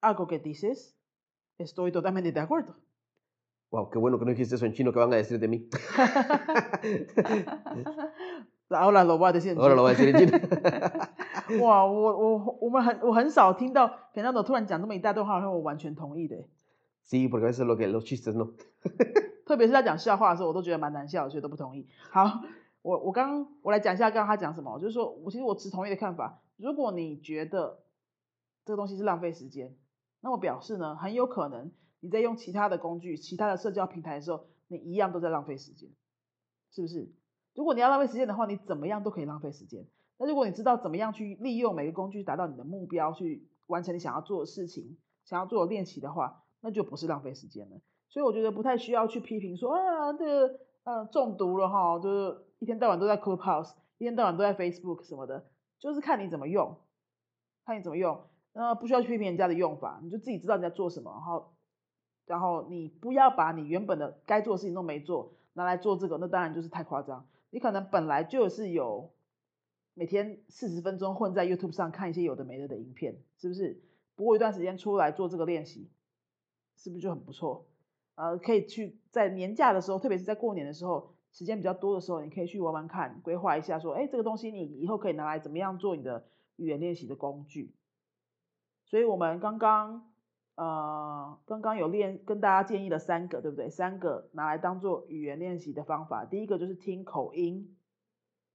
[0.00, 0.96] algo que dices,
[1.58, 2.74] estoy totalmente de acuerdo.
[3.70, 5.68] Wow, qué bueno que no dijiste eso en chino, que van a decir de mí?
[8.68, 10.38] Ahora lo voy a decir en Ahora lo voy a decir en chino.
[11.60, 16.48] 哇，我我我们很我很少听到 Fernando 突然讲这么一大段话，然后我完全同意的欸。
[17.04, 18.52] sí, porque a veces lo que los chistes no.
[19.44, 21.88] 特别是他讲笑话的时候，我都觉得蛮难笑的，所以都不同意。
[22.10, 22.40] 好，
[22.82, 26.40] 我我刚刚我来讲一下刚刚他讲什么，就是说我其实我持同意的看法。
[26.56, 27.80] 如果你觉得
[28.64, 29.74] 这个东西是浪费时间，
[30.25, 35.87] 那我表示呢，很有可能你在用其他的工具、其他的社交平台的时候，你一样都在浪费时间，
[36.71, 37.13] 是不是？
[37.53, 39.85] 如果你要浪费时间的话，你怎么样都可以浪费时间。
[40.17, 47.79] 那如果你知道怎么样去利用每个工具达到你的目标，去完成你想要做的事情、想要做的练习的话，那就不是浪费时间了。
[48.09, 55.45] 所以我觉得不太需要去批评说啊，这个呃中毒了哈，就是一天到晚都在 Clubhouse，一天到晚都在 Facebook 什么的，
[55.77, 56.75] 就是看你怎么用，
[57.63, 58.25] 看你怎么用。
[58.55, 61.53] 呃，不需要去批评人家的用法，你就自己知道你在做什么，然后
[62.25, 67.27] 然后你不要把你原本的该做的事情都没做，拿来做这个，那当然就是太夸张。
[67.49, 69.11] 你可能本来就是有
[69.93, 73.81] 每天四十分钟混在 YouTube 上看一些有的没的的影片，是不是？
[74.15, 75.89] 播一段时间出来做这个练习，
[76.77, 77.67] 是不是就很不错？
[78.15, 86.23] 呃，可以去在年假的时候，特别是在过年的时候，时间比较多的时候，你可以去玩玩看，规划一下，说，哎，这个东西你以后可以拿来怎么样做你的
[86.55, 87.73] 语言练习的工具。
[88.85, 90.05] 所以我们刚刚，
[90.55, 93.69] 呃，刚刚有练跟大家建议了三个，对不对？
[93.69, 96.25] 三个拿来当做语言练习的方法。
[96.25, 97.75] 第一个就是听口音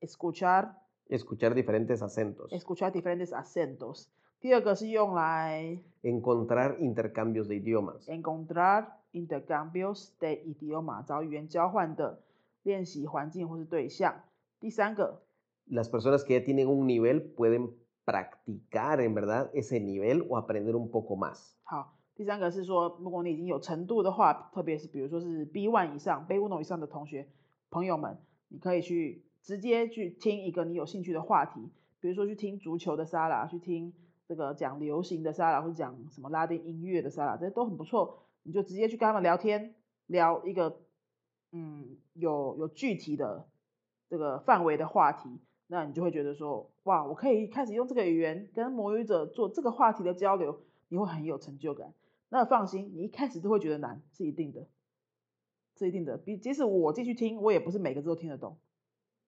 [0.01, 0.75] ，escuchar。
[1.09, 2.51] escuchar diferentes acentos.
[2.51, 4.07] Escuchar diferentes acentos.
[4.41, 8.07] 第二个是用来 encontrar intercambios de idiomas.
[8.07, 12.23] encontrar intercambios de idioma，找语言交换的
[12.63, 14.23] 练习环境或是对象。
[14.61, 15.21] 第三个
[15.69, 17.73] las personas que ya tienen un nivel pueden
[18.11, 21.53] practicar en verdad ese nivel o aprender un poco más.
[21.63, 27.29] 好，第三个是说，如果你已经有程度的话，特别是比如说是 B1 以上、B1 以上的同学
[27.71, 28.19] 朋友们，
[28.49, 31.71] 你可以去直接去听一个你有兴趣的话题，
[32.01, 33.93] 比如说去听足球的沙拉，去听
[34.27, 38.25] 这个讲流行的沙拉，或者讲什么拉丁音乐的沙拉，这些都很不错。
[38.43, 39.75] 你就直接去跟他们聊天，
[40.07, 40.81] 聊一个
[41.53, 43.47] 嗯有有具体的
[44.09, 45.39] 这个范围的话题，
[45.73, 51.95] 那你就会觉得说，哇，我可以开始用这个语言跟魔语者做这个话题的交流，你会很有成就感。
[52.29, 54.67] 那放心，你一开始都会觉得难，是一定的，
[55.77, 56.17] 是一定的。
[56.17, 58.59] 比即使我继续听，我也不是每个字都听得懂。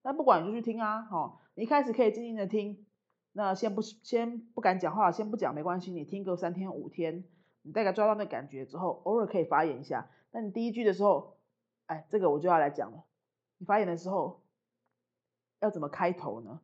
[0.03, 2.85] 那不管你就去听啊，好，你一开始可以静静的听，
[3.31, 7.23] 那先不先不敢讲话，先不讲没关系，你听个三天五天，
[7.61, 10.09] 你大概抓到那感觉之后，偶尔可以发言一下。
[10.31, 11.37] 那你第一句的时候，
[11.85, 13.05] 哎，这个我就要来讲了。
[13.59, 14.42] 你发言的时候
[15.63, 16.59] 要怎么开头呢？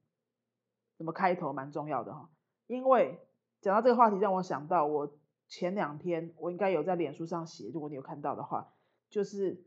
[0.97, 2.29] 怎么开头蛮重要的哈，
[2.67, 3.19] 因为
[3.61, 5.11] 讲到这个话题，让我想到我
[5.47, 8.73] 前两天我应该有在脸书上写，如果你有看到的话，
[9.09, 9.63] 就是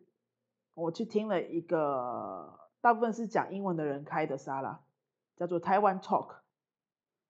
[0.74, 2.60] 我去听了一个。
[2.82, 4.80] 大部分是讲英文的人开的沙拉，
[5.36, 6.34] 叫做台湾 Talk。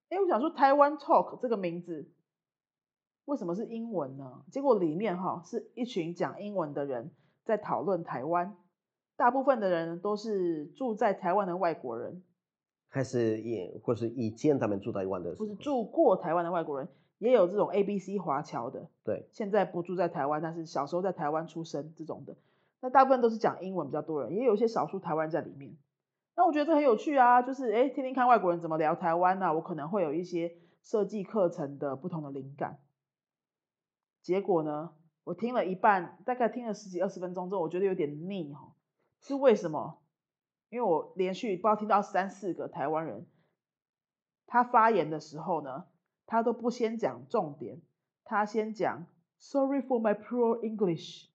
[0.08, 2.10] 哎，我想说台湾 Talk 这个名字
[3.26, 4.44] 为什么是英文呢？
[4.50, 8.56] 结果里面哈是一群讲英文的人在讨论台湾，
[9.22, 12.24] 大部分的人都是住在台湾的外国人，
[12.88, 22.34] 还是也或是以前他们住台湾的，不是住过台湾的外国人，也有这种 A B C 华侨的，对，现在不住在台湾，但是小时候在台湾出生这种的。
[22.80, 25.76] 那大部分都是讲英文比较多人，也有一些少数台湾在里面。
[26.34, 29.54] 那我觉得这很有趣啊，就是哎，听听看外国人怎么聊台湾呢？
[29.54, 32.80] 我可能会有一些设计课程的不同的灵感。
[34.20, 34.90] 结果呢，
[35.22, 38.71] 我听了一半，大概听了十几二十分钟之后，我觉得有点腻哈。
[39.22, 39.98] 是为什么？
[40.68, 43.26] 因为我连续不知道听到三四个台湾人，
[44.46, 45.86] 他发言的时候呢，
[46.26, 47.80] 他都不先讲重点，
[48.24, 49.06] 他先讲
[49.38, 51.28] “Sorry for my poor English”。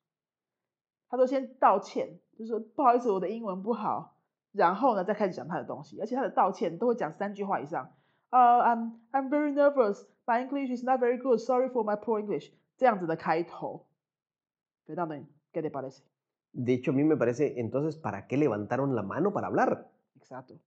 [1.10, 4.17] 他都先道歉，就说不好意思，我的英文不好，
[4.52, 7.93] 然后呢再开始讲他的东西，而且他的道歉都会讲三句话以上。
[8.30, 13.86] 呃，I'm I'm very nervous, my English is not very good, sorry for my poor English，这样子的开头。
[14.86, 16.02] ¿Qué te parece?
[16.52, 19.90] De hecho, a mí me parece, entonces, ¿para qué levantaron la mano para hablar?
[20.16, 20.58] Exacto.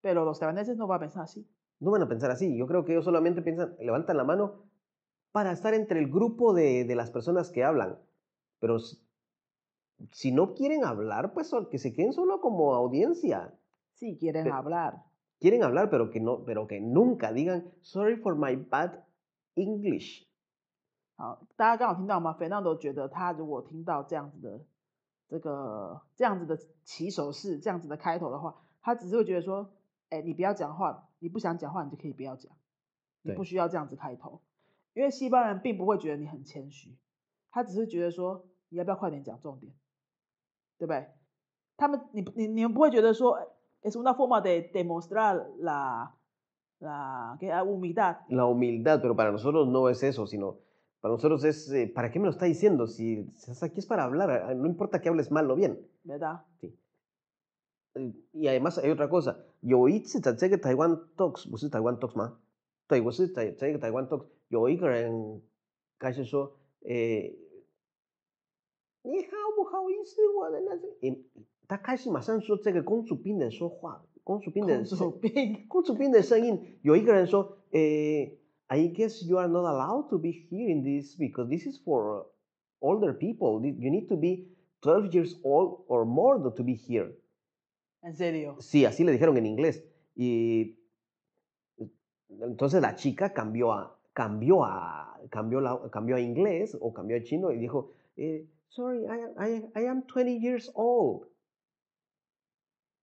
[0.00, 1.46] Pero los taiwaneses no van a pensar así.
[1.78, 2.56] No van a pensar así.
[2.56, 4.64] Yo creo que ellos solamente piensan, levantan la mano
[5.32, 7.98] para estar entre el grupo de, de las personas que hablan.
[8.60, 8.78] Pero
[10.10, 13.52] si no quieren hablar, pues que se queden solo como audiencia.
[13.92, 15.04] Sí, quieren hablar.
[15.38, 19.04] Quieren hablar, pero que no, pero que nunca digan sorry for my bad
[19.54, 20.26] English.
[21.16, 22.32] 好，大家刚好听到吗？
[22.32, 24.58] 肥娜都觉得他如果听到这样子的
[25.27, 29.71] 这个这样子的起手式，这样子的开头的话，他只是会觉得说，
[30.09, 32.51] 哎，你不要讲话，你不想讲话，你就可以不要讲，
[33.21, 34.41] 你不需要这样子开头，
[34.93, 36.97] 因为西方人并不会觉得你很谦虚，
[37.51, 39.73] 他只是觉得说，你要不要快点讲重点？
[40.77, 41.07] 对不对？
[41.77, 43.39] 他们，你你你们不会觉得说
[43.81, 46.11] ，es una forma de demostrar la
[46.79, 48.17] la que humildad.
[48.29, 50.57] La humildad, pero para nosotros no es eso, sino
[51.04, 52.86] para nosotros es, eh, ¿para qué me lo está diciendo?
[52.86, 55.78] Si, si aquí es para hablar, no importa que hables mal o bien.
[56.04, 56.44] ¿Verdad?
[56.60, 56.76] Sí.
[58.32, 59.44] Y además hay otra cosa.
[59.62, 62.38] Yo oí que Taiwan Talks, 不是 Taiwan Talks 吗？
[62.86, 65.42] 对，我是在这个台湾 Talks 有一个人
[65.98, 67.36] 开始说，诶。
[69.02, 70.86] 你好不好意思，我的那个，
[71.66, 76.78] 他开始马上说这个公主病的说话，公主病的公主病，公主病的声音。
[76.82, 78.38] 有一个人说，诶
[78.69, 82.27] ，I guess you are not allowed to be here in this because this is for
[82.81, 83.61] older people.
[83.63, 84.47] You need to be
[84.81, 87.11] twelve years old or more to be here.
[88.03, 88.57] ¿En serio?
[88.59, 89.83] Sí, así le dijeron en inglés.
[90.15, 90.77] Y
[92.29, 97.23] entonces la chica cambió a, cambió a, cambió la, cambió a inglés o cambió a
[97.23, 101.27] chino y dijo, eh, Sorry, I, I, I am 20 years old.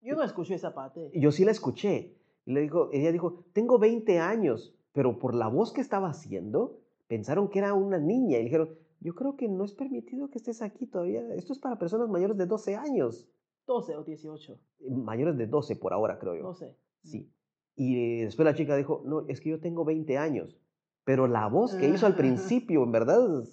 [0.03, 1.11] Yo no escuché esa parte.
[1.15, 2.15] Yo sí la escuché.
[2.45, 7.49] Le dijo, ella dijo, tengo 20 años, pero por la voz que estaba haciendo, pensaron
[7.49, 8.71] que era una niña y dijeron,
[9.01, 12.37] yo creo que no es permitido que estés aquí todavía, esto es para personas mayores
[12.37, 13.29] de 12 años.
[13.67, 14.61] 12 o 18.
[14.91, 16.43] Mayores de 12 por ahora, creo yo.
[16.43, 16.77] 12.
[17.05, 17.33] Sí.
[17.75, 20.59] Y después la chica dijo, no, es que yo tengo 20 años.
[21.05, 23.45] Pero la voz que hizo al principio, en verdad,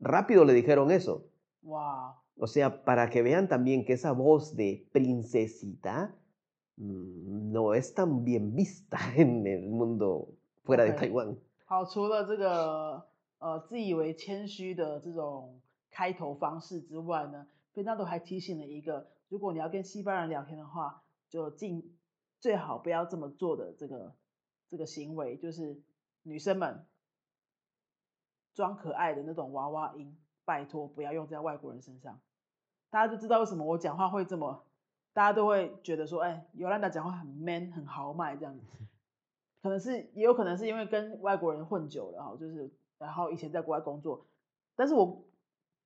[0.00, 1.28] rápido le dijeron eso.
[1.62, 2.14] Wow.
[2.38, 6.25] O sea, para que vean también que esa voz de princesita mm,
[6.76, 10.28] no es tan bien vista en el mundo
[10.64, 11.36] fuera de Taiwán。
[11.64, 13.06] 好，除了这个
[13.38, 15.60] 呃自以为谦虚的这种
[15.90, 21.96] 开头方式之外呢，费纳多还提醒了一个，如果你要跟西班牙人聊天的话，就尽
[22.38, 24.14] 最好不要这么做的这个
[24.70, 25.80] 这个行为，就是
[26.22, 26.84] 女生们
[28.54, 32.20] 装可爱的那种娃娃音，拜托不要用在外国人身上。
[32.90, 34.64] 大家就知道为什么我讲话会这么，
[35.16, 38.66] 大家都会觉得说，哎，尤兰达讲话很 man 很豪迈这样子。
[39.62, 44.26] 可能是也有可能是因为跟外国人混久了哈，就是然后以前在国外工作，
[44.74, 45.24] 但是我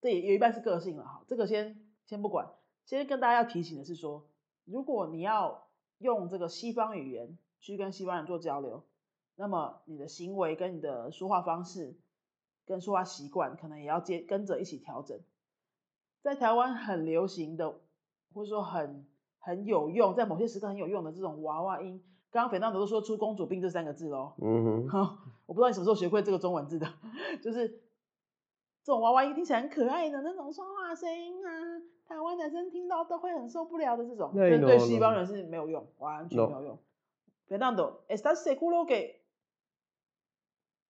[0.01, 2.51] 这也有一半是个性了哈，这个先先不管，
[2.85, 4.27] 先跟大家要提醒的是说，
[4.65, 5.69] 如果你要
[5.99, 8.83] 用这个西方语言去跟西方人做交流，
[9.37, 11.97] 那么你的行为跟你的说话方式
[12.67, 15.21] 跟说话习惯可能也要接跟着一起调整。
[16.21, 17.79] 在台湾很流行的，
[18.35, 19.07] 或者说很
[19.41, 22.03] 很有用，在某些时刻很有用的这种娃娃音。
[22.31, 26.87] 刚刚斐娜德都说出“公主病”这三个字喽，嗯哼， 我不知道你什么时候学会这个中文字的，
[27.43, 27.69] 就是
[28.85, 31.51] 这种娃娃音听起来很可爱的那种说话声音啊，
[32.07, 36.79] 台湾男生听到都会很受不了的这种，对对西.方人是没有用，完全没有用。
[37.49, 39.25] Fernando, ¿estás seguro que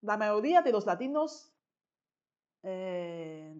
[0.03, 1.55] la mayoría de los latinos
[2.63, 3.59] eh,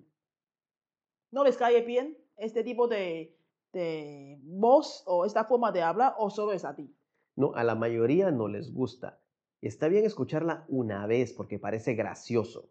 [1.31, 3.35] no les cae bien este tipo de,
[3.72, 6.94] de voz o esta forma de hablar o solo es a ti?
[7.36, 9.20] No, a la mayoría no les gusta.
[9.62, 12.70] Está bien escucharla una vez porque parece gracioso.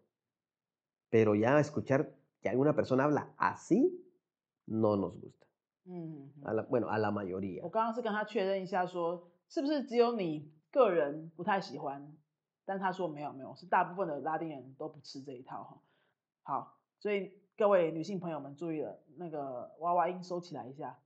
[1.09, 4.03] Pero ya escuchar que alguna persona habla así,
[4.65, 5.45] no nos gusta.
[5.87, 7.61] 嗯， A la- bueno, a la mayoría.
[7.63, 12.11] 我刚刚是跟他确认一下说，是不是只有你个人不太喜欢？
[12.65, 15.81] 但他说没有没有，是大部分的拉丁人都不吃这一套哈。
[16.41, 20.98] 好，所以 各位女性朋友们注意了，那个娃娃音收起来一下。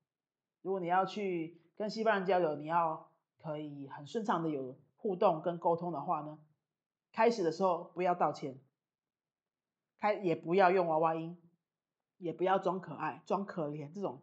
[0.63, 6.39] 如果你要去跟西方人交流，你要可以很顺畅的有互动跟沟通的话呢，
[7.13, 8.57] 开始的时候不要道歉，
[9.99, 11.37] 开也不要用娃娃音，
[12.19, 14.23] 也不要装可爱、装可怜这种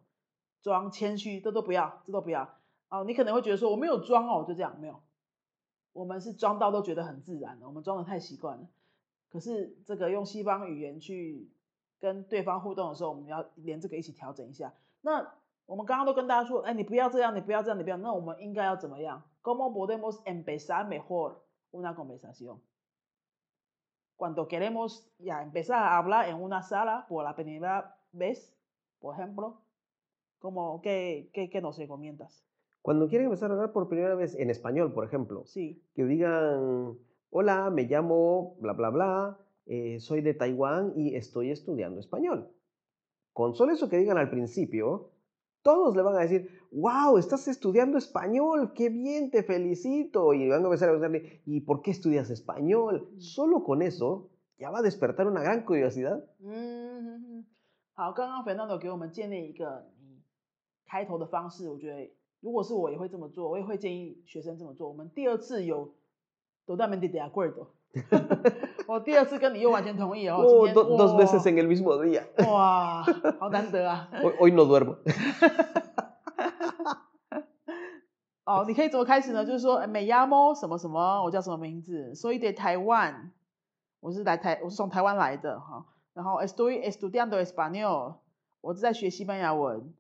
[0.62, 2.62] 装谦虚，这都不要，这都不要。
[2.88, 5.04] 哦，你可能会觉得说我没有装哦，就这样没有。
[5.92, 8.70] 我们是装到都觉得很自然了，我们装的太习惯了。
[9.30, 11.52] 可是这个用西方语言去
[12.01, 14.73] 跟对方互动的时候，我们要连这个一起调整一下。
[15.01, 15.27] 那
[15.67, 17.97] 我们刚刚都跟大家说，哎，你不要这样，你不要这样，你不要。
[17.97, 22.61] 那我们应该要怎么样？¿Cómo podemos empezar mejor una conversación?
[24.17, 28.57] Cuando queremos ya empezar a hablar en una sala por la primera vez,
[28.99, 29.61] por ejemplo,
[30.39, 32.45] como qué, qué, qué nos recomiendas?
[32.83, 36.97] Cuando quieren empezar a hablar por primera vez en español, por ejemplo, Sí, que digan,
[37.31, 42.49] hola, me llamo bla, bla, bla, eh, soy de Taiwán y estoy estudiando español.
[43.33, 45.11] Con solo eso que digan al principio,
[45.63, 50.33] todos le van a decir, wow, estás estudiando español, qué bien, te felicito.
[50.33, 53.09] Y van a empezar a preguntarle, ¿y por qué estudias español?
[53.13, 53.21] Mm.
[53.21, 56.25] Solo con eso ya va a despertar una gran curiosidad.
[56.41, 57.45] 嗯，哼哼
[57.93, 60.23] 好，刚刚 Fernando 给我们建立一个你
[60.87, 62.11] 开头的方式，我觉得
[62.41, 64.89] 如果是我也会这么做，我也会建议学生这么做。
[64.89, 65.95] 我们第二次有
[66.67, 67.67] totalmente de acuerdo，
[68.88, 70.38] 我第二次跟你又完全同意哦。
[70.42, 72.24] Oh, dos veces 哇 en el mismo día.
[72.50, 73.04] 哇，
[73.40, 74.08] 好难得啊！
[74.24, 74.98] Hoy, hoy no duermo.
[78.46, 79.46] 哦，你可以怎么开始呢？
[79.46, 82.14] 就是说，美亚猫什么什么，我叫什么名字？
[82.16, 83.32] 所以得台湾，
[84.00, 85.86] 我是来台，我是从台湾来的哈。
[86.14, 88.16] 然后 estoy estudiando español，
[88.62, 89.94] 我是在学西班牙文。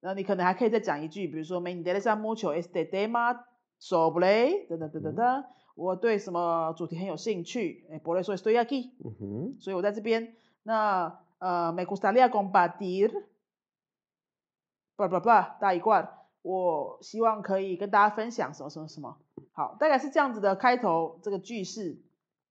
[0.00, 3.38] 然后你可能还可以再讲一句，比如说 me interesa mucho este tema
[3.80, 7.86] sobre 等等等等等，我对什么主题很有兴趣。
[7.90, 9.60] 哎，por eso estoy aquí，Ujú.
[9.60, 10.34] 所以我在这边。
[10.62, 16.18] 那呃，me gustaría compartir，blah blah blah，大一罐。
[16.42, 19.18] 我希望可以跟大家分享什么什么什么。
[19.52, 22.02] 好，大概是这样子的开头这个句式。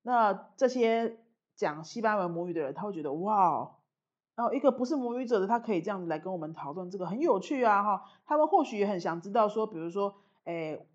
[0.02, 1.18] 那这些
[1.56, 3.76] 讲西班牙文母语的人，他会觉得哇哦，
[4.36, 8.04] 然后一个不是母语者的，他可以这样子来跟我们讨论这个很有趣啊哈。
[8.26, 10.16] 他们或许也很想知道说，比如说，
[10.46, 10.86] 诶，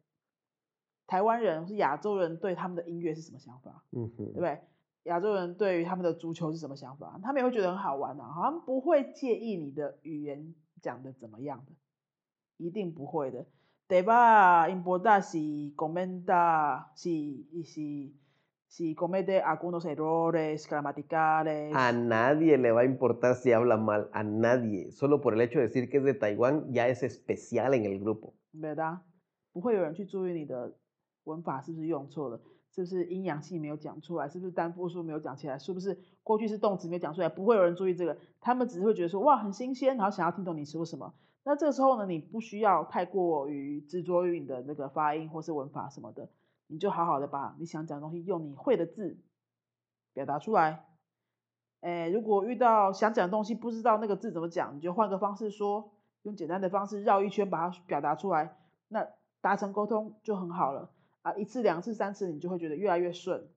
[1.09, 3.83] 台湾人是亚洲人对他们的音乐是什么想法？
[3.91, 4.33] 对 Ujú.
[4.35, 4.61] 不对？
[5.05, 7.19] 亚洲人对于他们的足球是什么想法？
[7.23, 11.73] 他们也会觉得很好玩啊，好像不会介意你的语言讲的怎么样的，
[12.59, 13.47] 一定不会的。
[13.89, 15.23] Va a importar
[15.75, 18.15] comenta, si
[18.95, 21.73] comete algunos errores gramaticales.
[21.75, 24.91] A nadie le va a importar si habla mal, a nadie.
[24.91, 27.99] Solo por el hecho de decir que es de Taiwán ya es especial en el
[27.99, 28.35] grupo.
[28.53, 28.99] ¿verdad？
[29.55, 30.77] 不会有人去注意你的
[31.29, 41.15] 文法是不是用错了，是不是阴阳性没有讲出来，是不是单复数没有讲起来，是不是过去式动词没有讲出来，不会有人注意这个，他们只是会觉得说哇很新鲜，然后想要听懂你说什么。
[41.45, 46.29] 那这个时候呢，你不需要太过于执着于你的那个发音或是文法什么的，
[46.67, 49.19] 你就好好的把你想讲的东西用你会的字
[50.13, 50.85] 表达出来。
[51.81, 58.59] 诶，如果遇到想讲的东西不知道那个字怎么讲，你就换个方式说，用简单的方式绕一圈把它表达出来，
[58.89, 59.07] 那
[59.41, 60.91] 达成沟通就很好了
[61.23, 61.35] 啊！
[61.35, 63.49] 一次、两次、三次，你就会觉得越来越顺，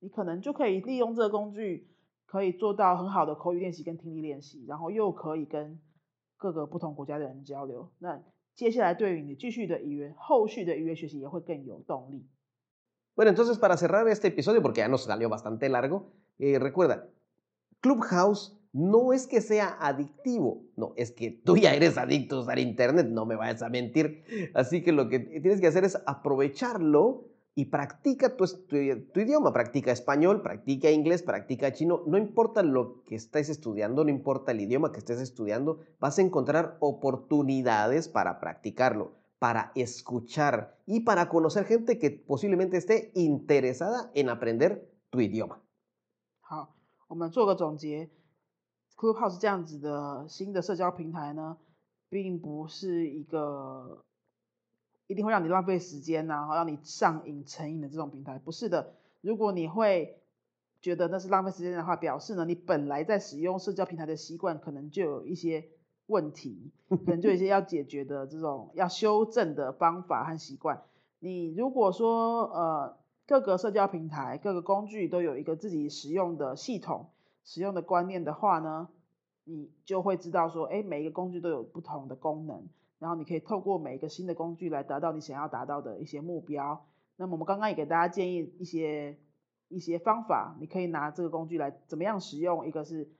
[0.00, 1.88] 你可能就可以利用这个工具，
[2.26, 5.80] 可以做到很好的口语练习跟听力练习，然后又可以跟
[6.36, 7.90] 各个不同国家的人交流。
[7.98, 8.22] 那
[8.54, 12.28] 接下来对于你继续的语言、后续的语言学习也会更有动力。
[13.16, 17.08] Bueno, entonces para cerrar este episodio, porque ya nos salió bastante largo, eh, recuerda,
[17.80, 22.59] Clubhouse no es que sea adictivo, no, es que tú ya eres adicto a usar
[22.59, 24.23] Internet, no me vayas a mentir.
[24.53, 28.77] Así que lo que tienes que hacer es aprovecharlo y practica tu, tu,
[29.11, 34.09] tu, idioma, practica español, practica inglés, practica chino, no importa lo que estés estudiando, no
[34.11, 41.01] importa el idioma que estés estudiando, vas a encontrar oportunidades para practicarlo, para escuchar y
[41.01, 45.61] para conocer gente que posiblemente esté interesada en aprender tu idioma.
[46.41, 46.75] 好，
[47.07, 48.09] 我们做个总结。
[48.96, 51.58] Clubhouse 这样子的新的社交平台呢，
[52.08, 54.04] 并不是一个
[55.08, 58.94] 一定会让你浪费时间呐、啊，让你上瘾成瘾的这种平台，不是的。
[59.20, 60.22] 如果你会
[60.80, 65.68] 觉得那是浪费时间的话，表示呢你本来在使用社交平台的习惯可能就有一些
[66.06, 70.82] 问题，可能就一些要解决的这种要修正的方法和习惯。
[71.18, 77.10] 你如果说呃各个社交平台各个工具都有一个自己使用的系统。
[77.44, 78.88] 使用的观念的话呢，
[79.44, 82.66] 你就会知道说，哎，每一个工具都有不同的功能，
[82.98, 86.86] 然后你可以透过每一个新的工具来达到你想要达到的一些目标。
[87.16, 89.18] 那么我们刚刚也给大家建议一些
[89.68, 93.10] 一些方法，你可以拿这个工具来怎么样使用，一个是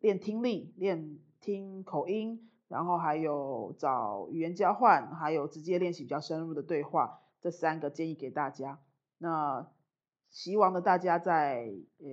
[0.00, 8.78] 练听力，练听口音，然后还有找语言交换，还有直接练习比较深入的对话，这三个建议给大家。
[9.16, 9.66] 那
[10.28, 12.06] 希望呢大家在呃。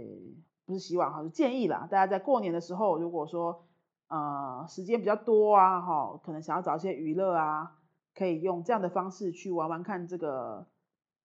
[0.66, 1.88] 不是希望哈，是建议啦。
[1.90, 3.66] 大家在过年的时候，如果说
[4.08, 7.78] 呃时间比较多啊，哈，可能想要找一些娱乐啊，
[8.16, 10.68] 可以用这样的方式去玩玩看这个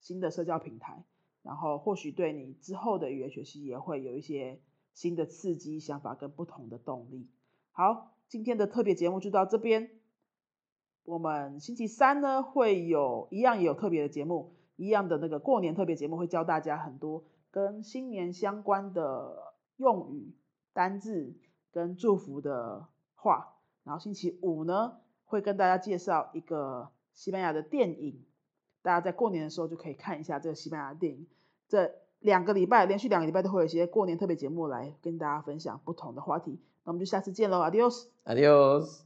[0.01, 1.05] 新的社交平台，
[1.43, 4.61] 然后或许对你之后的语言学习也会有一些
[4.95, 7.29] 新的刺激、想法跟不同的动力。
[7.73, 9.91] 好，今天的特别节目就到这边。
[11.05, 17.23] 我们星期三呢会有一样也有特别的节目，一样的那个过年特别节目会教大家很多。
[17.57, 20.35] 跟新年相关的用语、
[20.75, 21.33] 单字
[21.73, 28.23] 跟祝福的话，然后星期五呢会跟大家介绍一个西班牙的电影，
[28.83, 31.27] 大家在过年的时候就可以看一下这个西班牙电影。
[31.67, 36.61] 这两个礼拜连续两个礼拜都会有一些过年特别节目来跟大家分享不同的话题。
[36.85, 39.01] 那我们就下次见喽，adios，adios。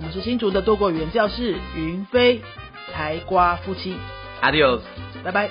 [0.00, 2.40] 我们是新竹的多国语言教室，云飞、
[2.90, 3.94] 台瓜夫妻
[4.40, 4.80] ，Adios，
[5.22, 5.50] 拜拜。